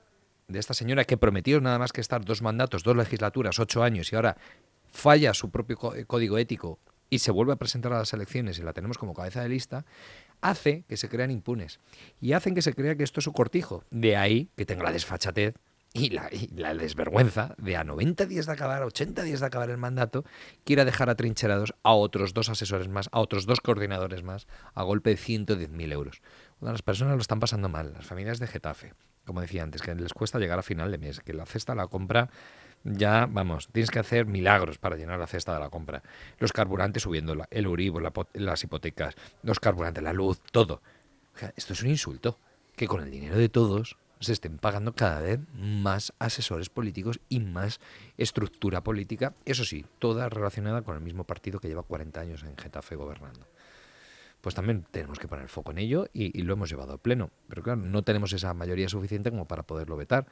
de 0.48 0.59
esta 0.59 0.74
señora 0.74 1.05
que 1.05 1.16
prometió 1.16 1.61
nada 1.61 1.79
más 1.79 1.92
que 1.92 2.00
estar 2.00 2.24
dos 2.24 2.42
mandatos, 2.42 2.83
dos 2.83 2.96
legislaturas, 2.96 3.59
8 3.59 3.83
años, 3.83 4.12
y 4.12 4.16
ahora 4.16 4.37
falla 4.92 5.35
su 5.35 5.50
propio 5.50 5.79
código 6.07 6.37
ético 6.37 6.79
y 7.11 7.20
se 7.20 7.31
vuelve 7.31 7.53
a 7.53 7.57
presentar 7.57 7.92
a 7.92 7.98
las 7.98 8.12
elecciones 8.12 8.59
y 8.59 8.62
la 8.62 8.72
tenemos 8.72 8.98
como 8.98 9.14
cabeza 9.14 9.40
de 9.40 9.48
lista, 9.48 9.85
hace 10.40 10.85
que 10.88 10.96
se 10.96 11.09
crean 11.09 11.31
impunes. 11.31 11.79
Y 12.20 12.33
hacen 12.33 12.55
que 12.55 12.62
se 12.62 12.74
crea 12.74 12.96
que 12.96 13.05
esto 13.05 13.20
es 13.20 13.24
su 13.24 13.33
cortijo. 13.33 13.85
De 13.90 14.16
ahí 14.16 14.48
que 14.57 14.66
tenga 14.66 14.83
la 14.83 14.92
desfachatez 14.92 15.55
y 15.96 16.11
la, 16.11 16.74
desvergüenza 16.74 17.54
de 17.57 17.76
a 17.76 17.85
90 17.85 18.26
días 18.26 18.46
de 18.46 18.52
acabar, 18.52 18.83
a 18.83 18.87
80 18.87 19.22
días 19.22 19.38
de 19.38 19.46
acabar 19.46 19.70
el 19.70 19.78
mandato, 19.78 20.24
quiera 20.64 20.85
dejar 20.85 21.09
atrincherados 21.09 21.72
a 21.85 21.92
otros 21.92 22.35
dos 22.35 22.48
asesores 22.48 22.88
más, 22.88 23.09
a 23.12 23.20
otros 23.20 23.46
dos 23.46 23.61
coordinadores 23.61 24.24
más, 24.24 24.48
a 24.74 24.83
golpe 24.83 25.11
de 25.11 25.16
110.000 25.16 25.92
euros. 25.92 26.20
las 26.61 26.83
personas 26.83 27.14
lo 27.14 27.20
están 27.20 27.38
pasando 27.38 27.68
mal, 27.68 27.92
las 27.92 28.07
familias 28.07 28.40
de 28.40 28.48
Getafe, 28.48 28.94
como 29.24 29.40
decía 29.40 29.62
antes, 29.62 29.83
que 29.83 29.94
les 29.94 30.12
cuesta 30.12 30.40
llegar 30.40 30.59
a 30.59 30.62
final 30.62 30.90
de 30.90 30.98
mes, 30.98 31.20
que 31.20 31.33
la 31.33 31.46
cesta 31.46 31.76
la 31.76 31.87
compra 31.87 32.28
ya, 32.83 33.26
vamos, 33.30 33.68
tienes 33.72 33.90
que 33.90 34.00
hacer 34.00 34.26
milagros 34.26 34.78
para 34.78 34.96
llenar 34.96 35.18
la 35.18 35.26
cesta 35.26 35.54
de 35.54 35.61
la 35.61 35.70
compra. 35.70 36.02
Los 36.38 36.52
carburantes 36.52 37.04
subiendo, 37.04 37.35
el 37.50 37.66
uribo, 37.66 37.98
las 38.35 38.64
hipotecas, 38.64 39.14
los 39.42 39.59
carburantes, 39.59 40.02
la 40.02 40.12
luz, 40.12 40.40
todo. 40.52 40.83
esto 41.57 41.72
es 41.72 41.83
un 41.83 41.88
insulto, 41.88 42.38
que 42.76 42.87
con 42.87 43.02
el 43.02 43.11
dinero 43.11 43.38
de 43.38 43.48
todos 43.48 43.96
se 44.24 44.32
estén 44.32 44.58
pagando 44.58 44.94
cada 44.94 45.20
vez 45.20 45.40
más 45.54 46.12
asesores 46.18 46.68
políticos 46.68 47.20
y 47.28 47.40
más 47.40 47.80
estructura 48.16 48.82
política, 48.82 49.34
eso 49.44 49.64
sí, 49.64 49.87
toda 49.98 50.28
relacionada 50.28 50.82
con 50.82 50.96
el 50.96 51.02
mismo 51.02 51.24
partido 51.24 51.60
que 51.60 51.68
lleva 51.68 51.82
40 51.82 52.20
años 52.20 52.42
en 52.42 52.56
Getafe 52.56 52.96
gobernando. 52.96 53.46
Pues 54.44 54.54
también 54.54 54.84
tenemos 54.90 55.18
que 55.18 55.26
poner 55.26 55.48
foco 55.48 55.70
en 55.70 55.78
ello 55.78 56.06
y, 56.12 56.42
lo 56.42 56.52
hemos 56.52 56.68
llevado 56.68 56.92
a 56.92 56.98
pleno. 56.98 57.30
Pero 57.48 57.62
claro, 57.62 57.80
no 57.80 58.02
tenemos 58.02 58.30
esa 58.34 58.52
mayoría 58.52 58.90
suficiente 58.90 59.30
como 59.30 59.48
para 59.48 59.62
poderlo 59.62 59.96
vetar. 59.96 60.26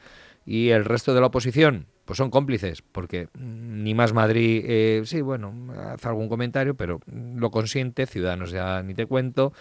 Y 0.44 0.68
el 0.68 0.84
resto 0.84 1.14
de 1.14 1.22
la 1.22 1.28
oposición, 1.28 1.86
pues 2.04 2.18
son 2.18 2.28
cómplices, 2.28 2.82
porque 2.82 3.30
ni 3.38 3.94
más 3.94 4.12
Madrid, 4.12 4.64
eh, 4.66 5.02
sí, 5.06 5.22
bueno, 5.22 5.72
hace 5.94 6.08
algún 6.08 6.28
comentario, 6.28 6.74
pero 6.74 7.00
lo 7.06 7.50
consiente, 7.50 8.04
Ciudadanos 8.04 8.50
ya 8.50 8.82
ni 8.82 8.92
te 8.92 9.06
cuento. 9.06 9.54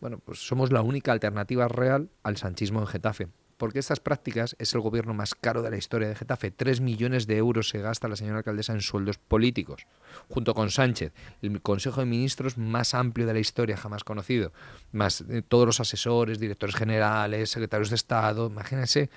Bueno, 0.00 0.18
pues 0.18 0.38
somos 0.38 0.72
la 0.72 0.80
única 0.80 1.12
alternativa 1.12 1.68
real 1.68 2.08
al 2.22 2.38
sanchismo 2.38 2.80
en 2.80 2.86
Getafe 2.86 3.28
porque 3.60 3.78
estas 3.78 4.00
prácticas 4.00 4.56
es 4.58 4.72
el 4.72 4.80
gobierno 4.80 5.12
más 5.12 5.34
caro 5.34 5.60
de 5.60 5.68
la 5.68 5.76
historia 5.76 6.08
de 6.08 6.14
Getafe. 6.16 6.50
Tres 6.50 6.80
millones 6.80 7.26
de 7.26 7.36
euros 7.36 7.68
se 7.68 7.78
gasta 7.78 8.08
la 8.08 8.16
señora 8.16 8.38
alcaldesa 8.38 8.72
en 8.72 8.80
sueldos 8.80 9.18
políticos, 9.18 9.86
junto 10.30 10.54
con 10.54 10.70
Sánchez, 10.70 11.12
el 11.42 11.60
Consejo 11.60 12.00
de 12.00 12.06
Ministros 12.06 12.56
más 12.56 12.94
amplio 12.94 13.26
de 13.26 13.34
la 13.34 13.38
historia 13.38 13.76
jamás 13.76 14.02
conocido, 14.02 14.50
más 14.92 15.20
eh, 15.28 15.42
todos 15.46 15.66
los 15.66 15.78
asesores, 15.78 16.40
directores 16.40 16.74
generales, 16.74 17.50
secretarios 17.50 17.90
de 17.90 17.96
Estado. 17.96 18.46
Imagínense, 18.46 19.10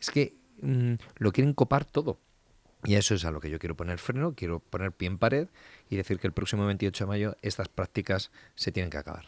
es 0.00 0.10
que 0.10 0.34
mm, 0.62 0.94
lo 1.18 1.30
quieren 1.30 1.52
copar 1.52 1.84
todo. 1.84 2.18
Y 2.84 2.94
eso 2.94 3.14
es 3.14 3.26
a 3.26 3.30
lo 3.30 3.38
que 3.38 3.50
yo 3.50 3.58
quiero 3.58 3.76
poner 3.76 3.98
freno, 3.98 4.32
quiero 4.34 4.60
poner 4.60 4.92
pie 4.92 5.08
en 5.08 5.18
pared 5.18 5.48
y 5.90 5.96
decir 5.96 6.18
que 6.18 6.26
el 6.26 6.32
próximo 6.32 6.64
28 6.64 7.04
de 7.04 7.08
mayo 7.08 7.36
estas 7.42 7.68
prácticas 7.68 8.30
se 8.54 8.72
tienen 8.72 8.88
que 8.88 8.96
acabar. 8.96 9.26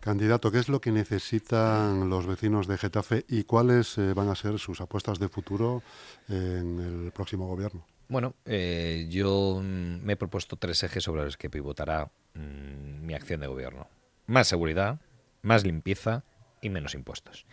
Candidato, 0.00 0.52
¿qué 0.52 0.58
es 0.58 0.68
lo 0.68 0.80
que 0.80 0.92
necesitan 0.92 2.08
los 2.08 2.26
vecinos 2.26 2.68
de 2.68 2.78
Getafe 2.78 3.24
y 3.28 3.42
cuáles 3.42 3.98
eh, 3.98 4.14
van 4.14 4.28
a 4.28 4.36
ser 4.36 4.58
sus 4.58 4.80
apuestas 4.80 5.18
de 5.18 5.28
futuro 5.28 5.82
en 6.28 6.78
el 6.78 7.12
próximo 7.12 7.48
gobierno? 7.48 7.84
Bueno, 8.08 8.34
eh, 8.46 9.06
yo 9.10 9.60
mm, 9.60 10.04
me 10.04 10.12
he 10.12 10.16
propuesto 10.16 10.56
tres 10.56 10.82
ejes 10.84 11.02
sobre 11.02 11.24
los 11.24 11.36
que 11.36 11.50
pivotará 11.50 12.10
mm, 12.34 13.04
mi 13.04 13.14
acción 13.14 13.40
de 13.40 13.48
gobierno. 13.48 13.88
Más 14.26 14.46
seguridad, 14.46 15.00
más 15.42 15.64
limpieza 15.64 16.22
y 16.62 16.70
menos 16.70 16.94
impuestos. 16.94 17.44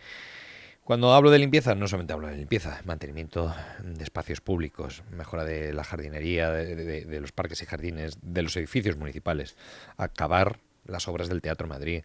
Cuando 0.84 1.14
hablo 1.14 1.32
de 1.32 1.40
limpieza, 1.40 1.74
no 1.74 1.88
solamente 1.88 2.12
hablo 2.12 2.28
de 2.28 2.36
limpieza, 2.36 2.80
mantenimiento 2.84 3.52
de 3.82 4.04
espacios 4.04 4.40
públicos, 4.40 5.02
mejora 5.10 5.44
de 5.44 5.72
la 5.72 5.82
jardinería, 5.82 6.52
de 6.52 7.20
los 7.20 7.32
parques 7.32 7.60
y 7.60 7.66
jardines, 7.66 8.18
de 8.22 8.42
los 8.42 8.56
edificios 8.56 8.96
municipales, 8.96 9.56
acabar 9.96 10.60
las 10.86 11.08
obras 11.08 11.28
del 11.28 11.42
Teatro 11.42 11.68
Madrid, 11.68 12.02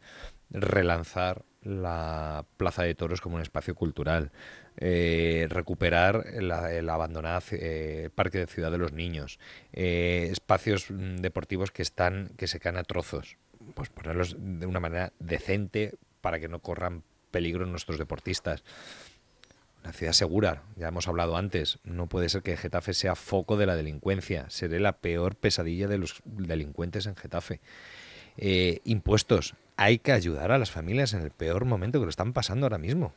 relanzar 0.50 1.44
la 1.64 2.46
Plaza 2.58 2.84
de 2.84 2.96
Toros 2.96 3.22
como 3.22 3.36
un 3.36 3.42
espacio 3.42 3.76
cultural, 3.76 4.32
eh, 4.78 5.48
recuperar 5.50 6.26
el 6.34 6.90
abandonado 6.90 7.42
eh, 7.52 8.10
Parque 8.16 8.40
de 8.40 8.48
Ciudad 8.48 8.72
de 8.72 8.78
los 8.78 8.94
Niños, 8.94 9.40
eh, 9.74 10.30
espacios 10.32 10.90
mm, 10.90 11.18
deportivos 11.18 11.72
que 11.72 11.82
están 11.82 12.32
que 12.38 12.48
se 12.48 12.60
caen 12.60 12.78
a 12.78 12.84
trozos, 12.84 13.38
pues 13.76 13.90
ponerlos 13.90 14.36
de 14.38 14.66
una 14.66 14.80
manera 14.80 15.14
decente 15.20 15.94
para 16.22 16.40
que 16.40 16.48
no 16.48 16.60
corran 16.60 17.04
peligro 17.32 17.66
nuestros 17.66 17.98
deportistas. 17.98 18.64
Una 19.84 19.94
ciudad 19.94 20.14
segura, 20.14 20.64
ya 20.76 20.90
hemos 20.90 21.08
hablado 21.08 21.38
antes, 21.38 21.80
no 21.84 22.08
puede 22.08 22.30
ser 22.30 22.44
que 22.44 22.56
Getafe 22.56 22.94
sea 22.94 23.16
foco 23.16 23.58
de 23.58 23.66
la 23.66 23.76
delincuencia, 23.76 24.48
seré 24.50 24.80
la 24.80 24.98
peor 24.98 25.36
pesadilla 25.36 25.88
de 25.88 25.98
los 25.98 26.22
delincuentes 26.26 27.08
en 27.08 27.16
Getafe. 27.16 27.62
Eh, 28.38 28.80
impuestos. 28.84 29.56
Hay 29.78 30.00
que 30.00 30.12
ayudar 30.12 30.52
a 30.52 30.58
las 30.58 30.72
familias 30.72 31.14
en 31.14 31.22
el 31.22 31.32
peor 31.32 31.66
momento 31.66 32.00
que 32.00 32.06
lo 32.06 32.10
están 32.10 32.34
pasando 32.34 32.66
ahora 32.66 32.78
mismo. 32.78 33.14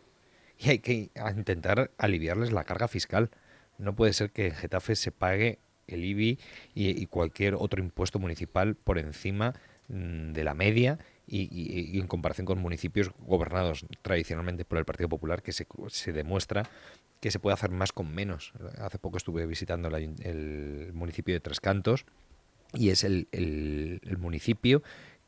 Y 0.58 0.70
hay 0.70 0.78
que 0.78 1.10
intentar 1.36 1.90
aliviarles 1.98 2.52
la 2.52 2.64
carga 2.64 2.88
fiscal. 2.88 3.30
No 3.78 3.94
puede 3.94 4.12
ser 4.12 4.30
que 4.30 4.46
en 4.46 4.54
Getafe 4.54 4.96
se 4.96 5.10
pague 5.10 5.58
el 5.86 6.04
IBI 6.04 6.38
y, 6.74 7.06
cualquier 7.06 7.54
otro 7.54 7.82
impuesto 7.82 8.18
municipal 8.18 8.74
por 8.74 8.98
encima 8.98 9.52
mm, 9.88 10.32
de 10.32 10.44
la 10.44 10.54
media 10.54 10.98
y, 11.26 11.98
en 11.98 12.06
comparación 12.06 12.46
con 12.46 12.58
municipios 12.58 13.10
gobernados 13.18 13.84
tradicionalmente 14.02 14.64
por 14.64 14.78
el 14.78 14.84
Partido 14.84 15.08
Popular 15.08 15.42
que 15.42 15.52
se, 15.52 15.66
se 15.88 16.12
demuestra 16.12 16.64
que 17.20 17.30
se 17.30 17.38
puede 17.38 17.54
hacer 17.54 17.70
más 17.70 17.92
con 17.92 18.14
menos. 18.14 18.52
Hace 18.78 18.98
poco 18.98 19.16
estuve 19.16 19.46
visitando 19.46 19.88
el 19.88 20.90
municipio 20.92 21.34
de 21.34 21.40
Tres 21.40 21.60
Cantos 21.60 22.04
y 22.74 22.90
es 22.90 23.04
el, 23.04 23.28
el, 23.32 24.18
municipio 24.18 24.82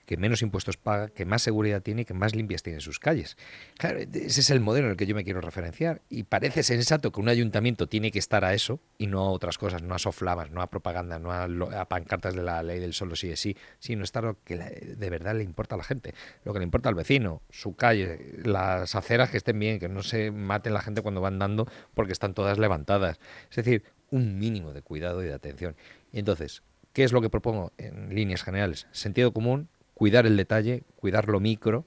que 0.05 0.17
menos 0.17 0.41
impuestos 0.41 0.77
paga, 0.77 1.09
que 1.09 1.25
más 1.25 1.43
seguridad 1.43 1.83
tiene 1.83 2.05
que 2.05 2.15
más 2.15 2.35
limpias 2.35 2.63
tiene 2.63 2.81
sus 2.81 3.01
calles. 3.01 3.37
Claro, 3.77 3.99
ese 3.99 4.41
es 4.41 4.51
el 4.51 4.61
modelo 4.61 4.87
en 4.87 4.93
el 4.93 4.97
que 4.97 5.07
yo 5.07 5.17
me 5.17 5.25
quiero 5.25 5.41
referenciar. 5.41 6.01
Y 6.09 6.23
parece 6.23 6.63
sensato 6.63 7.11
que 7.11 7.21
un 7.21 7.29
ayuntamiento 7.29 7.89
tiene 7.89 8.13
que 8.13 8.21
estar 8.21 8.45
a 8.45 8.55
eso 8.55 8.79
y 8.99 9.09
no 9.09 9.19
a 9.23 9.31
otras 9.31 9.59
cosas, 9.59 9.83
no 9.83 9.97
a 9.97 9.99
soflamas, 9.99 10.53
no 10.53 10.63
a 10.63 10.71
propaganda, 10.71 11.19
no 11.19 11.33
a, 11.33 11.85
pancartas 11.87 12.37
de 12.37 12.43
la 12.45 12.63
ley 12.63 12.79
del 12.79 12.95
solo 12.95 13.17
sí 13.17 13.31
es 13.31 13.41
sí, 13.41 13.57
sino 13.81 14.05
estar 14.05 14.23
lo 14.23 14.39
que 14.45 14.57
de 14.57 15.11
verdad 15.11 15.35
le 15.35 15.43
importa 15.43 15.75
a 15.75 15.79
la 15.79 15.85
gente, 15.85 16.15
lo 16.45 16.53
que 16.53 16.61
le 16.61 16.65
importa 16.65 16.89
al 16.89 16.95
vecino, 16.95 17.43
su 17.51 17.75
calle, 17.75 18.37
las 18.45 18.95
aceras 18.95 19.31
que 19.31 19.39
estén 19.39 19.59
bien, 19.59 19.81
que 19.81 19.89
no 19.89 20.05
se 20.05 20.31
maten 20.31 20.73
la 20.73 20.83
gente 20.83 21.03
cuando 21.03 21.21
van 21.21 21.35
andando 21.35 21.67
porque 21.95 22.13
están 22.13 22.33
todas 22.33 22.59
levantadas. 22.59 23.19
Es 23.51 23.57
decir, 23.57 23.83
un 24.11 24.39
mínimo 24.39 24.73
de 24.73 24.83
cuidado 24.83 25.23
y 25.25 25.27
de 25.27 25.35
atención. 25.35 25.75
Y 26.13 26.21
entonces, 26.21 26.63
¿qué 26.97 27.05
es 27.05 27.13
lo 27.13 27.21
que 27.21 27.29
propongo 27.29 27.73
en 27.77 28.15
líneas 28.15 28.43
generales? 28.43 28.87
Sentido 28.91 29.31
común, 29.35 29.69
cuidar 29.93 30.25
el 30.25 30.35
detalle, 30.35 30.83
cuidar 30.97 31.29
lo 31.29 31.41
micro 31.41 31.85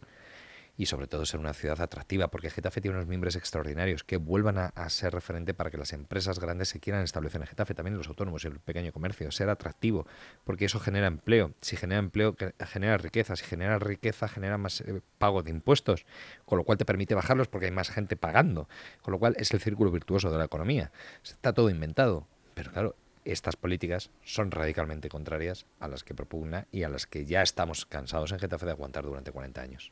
y 0.78 0.86
sobre 0.86 1.08
todo 1.08 1.26
ser 1.26 1.40
una 1.40 1.54
ciudad 1.56 1.82
atractiva, 1.82 2.28
porque 2.28 2.52
Getafe 2.52 2.80
tiene 2.80 2.96
unos 2.96 3.08
miembros 3.08 3.36
extraordinarios 3.36 4.04
que 4.04 4.18
vuelvan 4.18 4.60
a, 4.60 4.90
ser 4.92 5.12
referente 5.12 5.56
para 5.56 5.72
que 5.72 5.80
las 5.80 5.94
empresas 5.94 6.38
grandes 6.38 6.70
se 6.70 6.80
quieran 6.80 7.02
establecer 7.02 7.42
en 7.42 7.48
Getafe, 7.48 7.74
también 7.74 7.98
los 7.98 8.08
autónomos 8.08 8.44
y 8.44 8.50
el 8.50 8.60
pequeño 8.60 8.94
comercio, 8.94 9.32
ser 9.32 9.50
atractivo, 9.50 10.06
porque 10.44 10.66
eso 10.66 10.80
genera 10.80 11.08
empleo, 11.08 11.56
si 11.60 11.76
genera 11.76 11.98
empleo 11.98 12.36
genera 12.68 13.00
riqueza, 13.00 13.36
si 13.36 13.46
genera 13.46 13.80
riqueza 13.80 14.28
genera 14.28 14.60
más 14.60 14.82
eh, 14.82 15.02
pago 15.18 15.42
de 15.42 15.50
impuestos, 15.50 16.06
con 16.46 16.60
lo 16.60 16.66
cual 16.66 16.78
te 16.78 16.86
permite 16.86 17.16
bajarlos 17.16 17.48
porque 17.48 17.66
hay 17.66 17.72
más 17.72 17.90
gente 17.90 18.16
pagando, 18.16 18.70
con 19.02 19.14
lo 19.14 19.18
cual 19.18 19.36
es 19.40 19.52
el 19.56 19.60
círculo 19.60 19.90
virtuoso 19.90 20.30
de 20.30 20.38
la 20.38 20.46
economía. 20.46 20.92
Está 21.24 21.52
todo 21.52 21.72
inventado, 21.72 22.28
pero 22.54 22.72
claro, 22.72 22.96
estas 23.32 23.56
políticas 23.56 24.12
son 24.24 24.52
radicalmente 24.52 25.10
contrarias 25.10 25.66
a 25.80 25.88
las 25.88 26.04
que 26.04 26.14
propugna 26.14 26.68
y 26.72 26.84
a 26.84 26.90
las 26.90 27.06
que 27.08 27.26
ya 27.26 27.42
estamos 27.42 27.86
cansados 27.86 28.32
en 28.32 28.40
Getafe 28.40 28.66
de 28.66 28.72
aguantar 28.72 29.06
durante 29.06 29.32
40 29.32 29.62
años. 29.62 29.92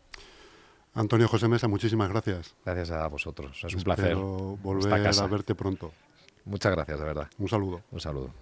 Antonio 0.94 1.28
José 1.28 1.48
Mesa, 1.48 1.68
muchísimas 1.68 2.10
gracias. 2.10 2.56
Gracias 2.66 2.92
a 2.92 3.08
vosotros. 3.08 3.58
Es 3.64 3.74
un 3.74 3.80
Espero 3.80 3.96
placer. 3.96 4.16
volver 4.16 5.08
a 5.08 5.28
verte 5.28 5.54
pronto. 5.54 5.94
Muchas 6.46 6.72
gracias, 6.72 7.00
de 7.00 7.06
verdad. 7.06 7.30
Un 7.38 7.50
saludo. 7.50 7.82
Un 7.92 8.00
saludo. 8.00 8.34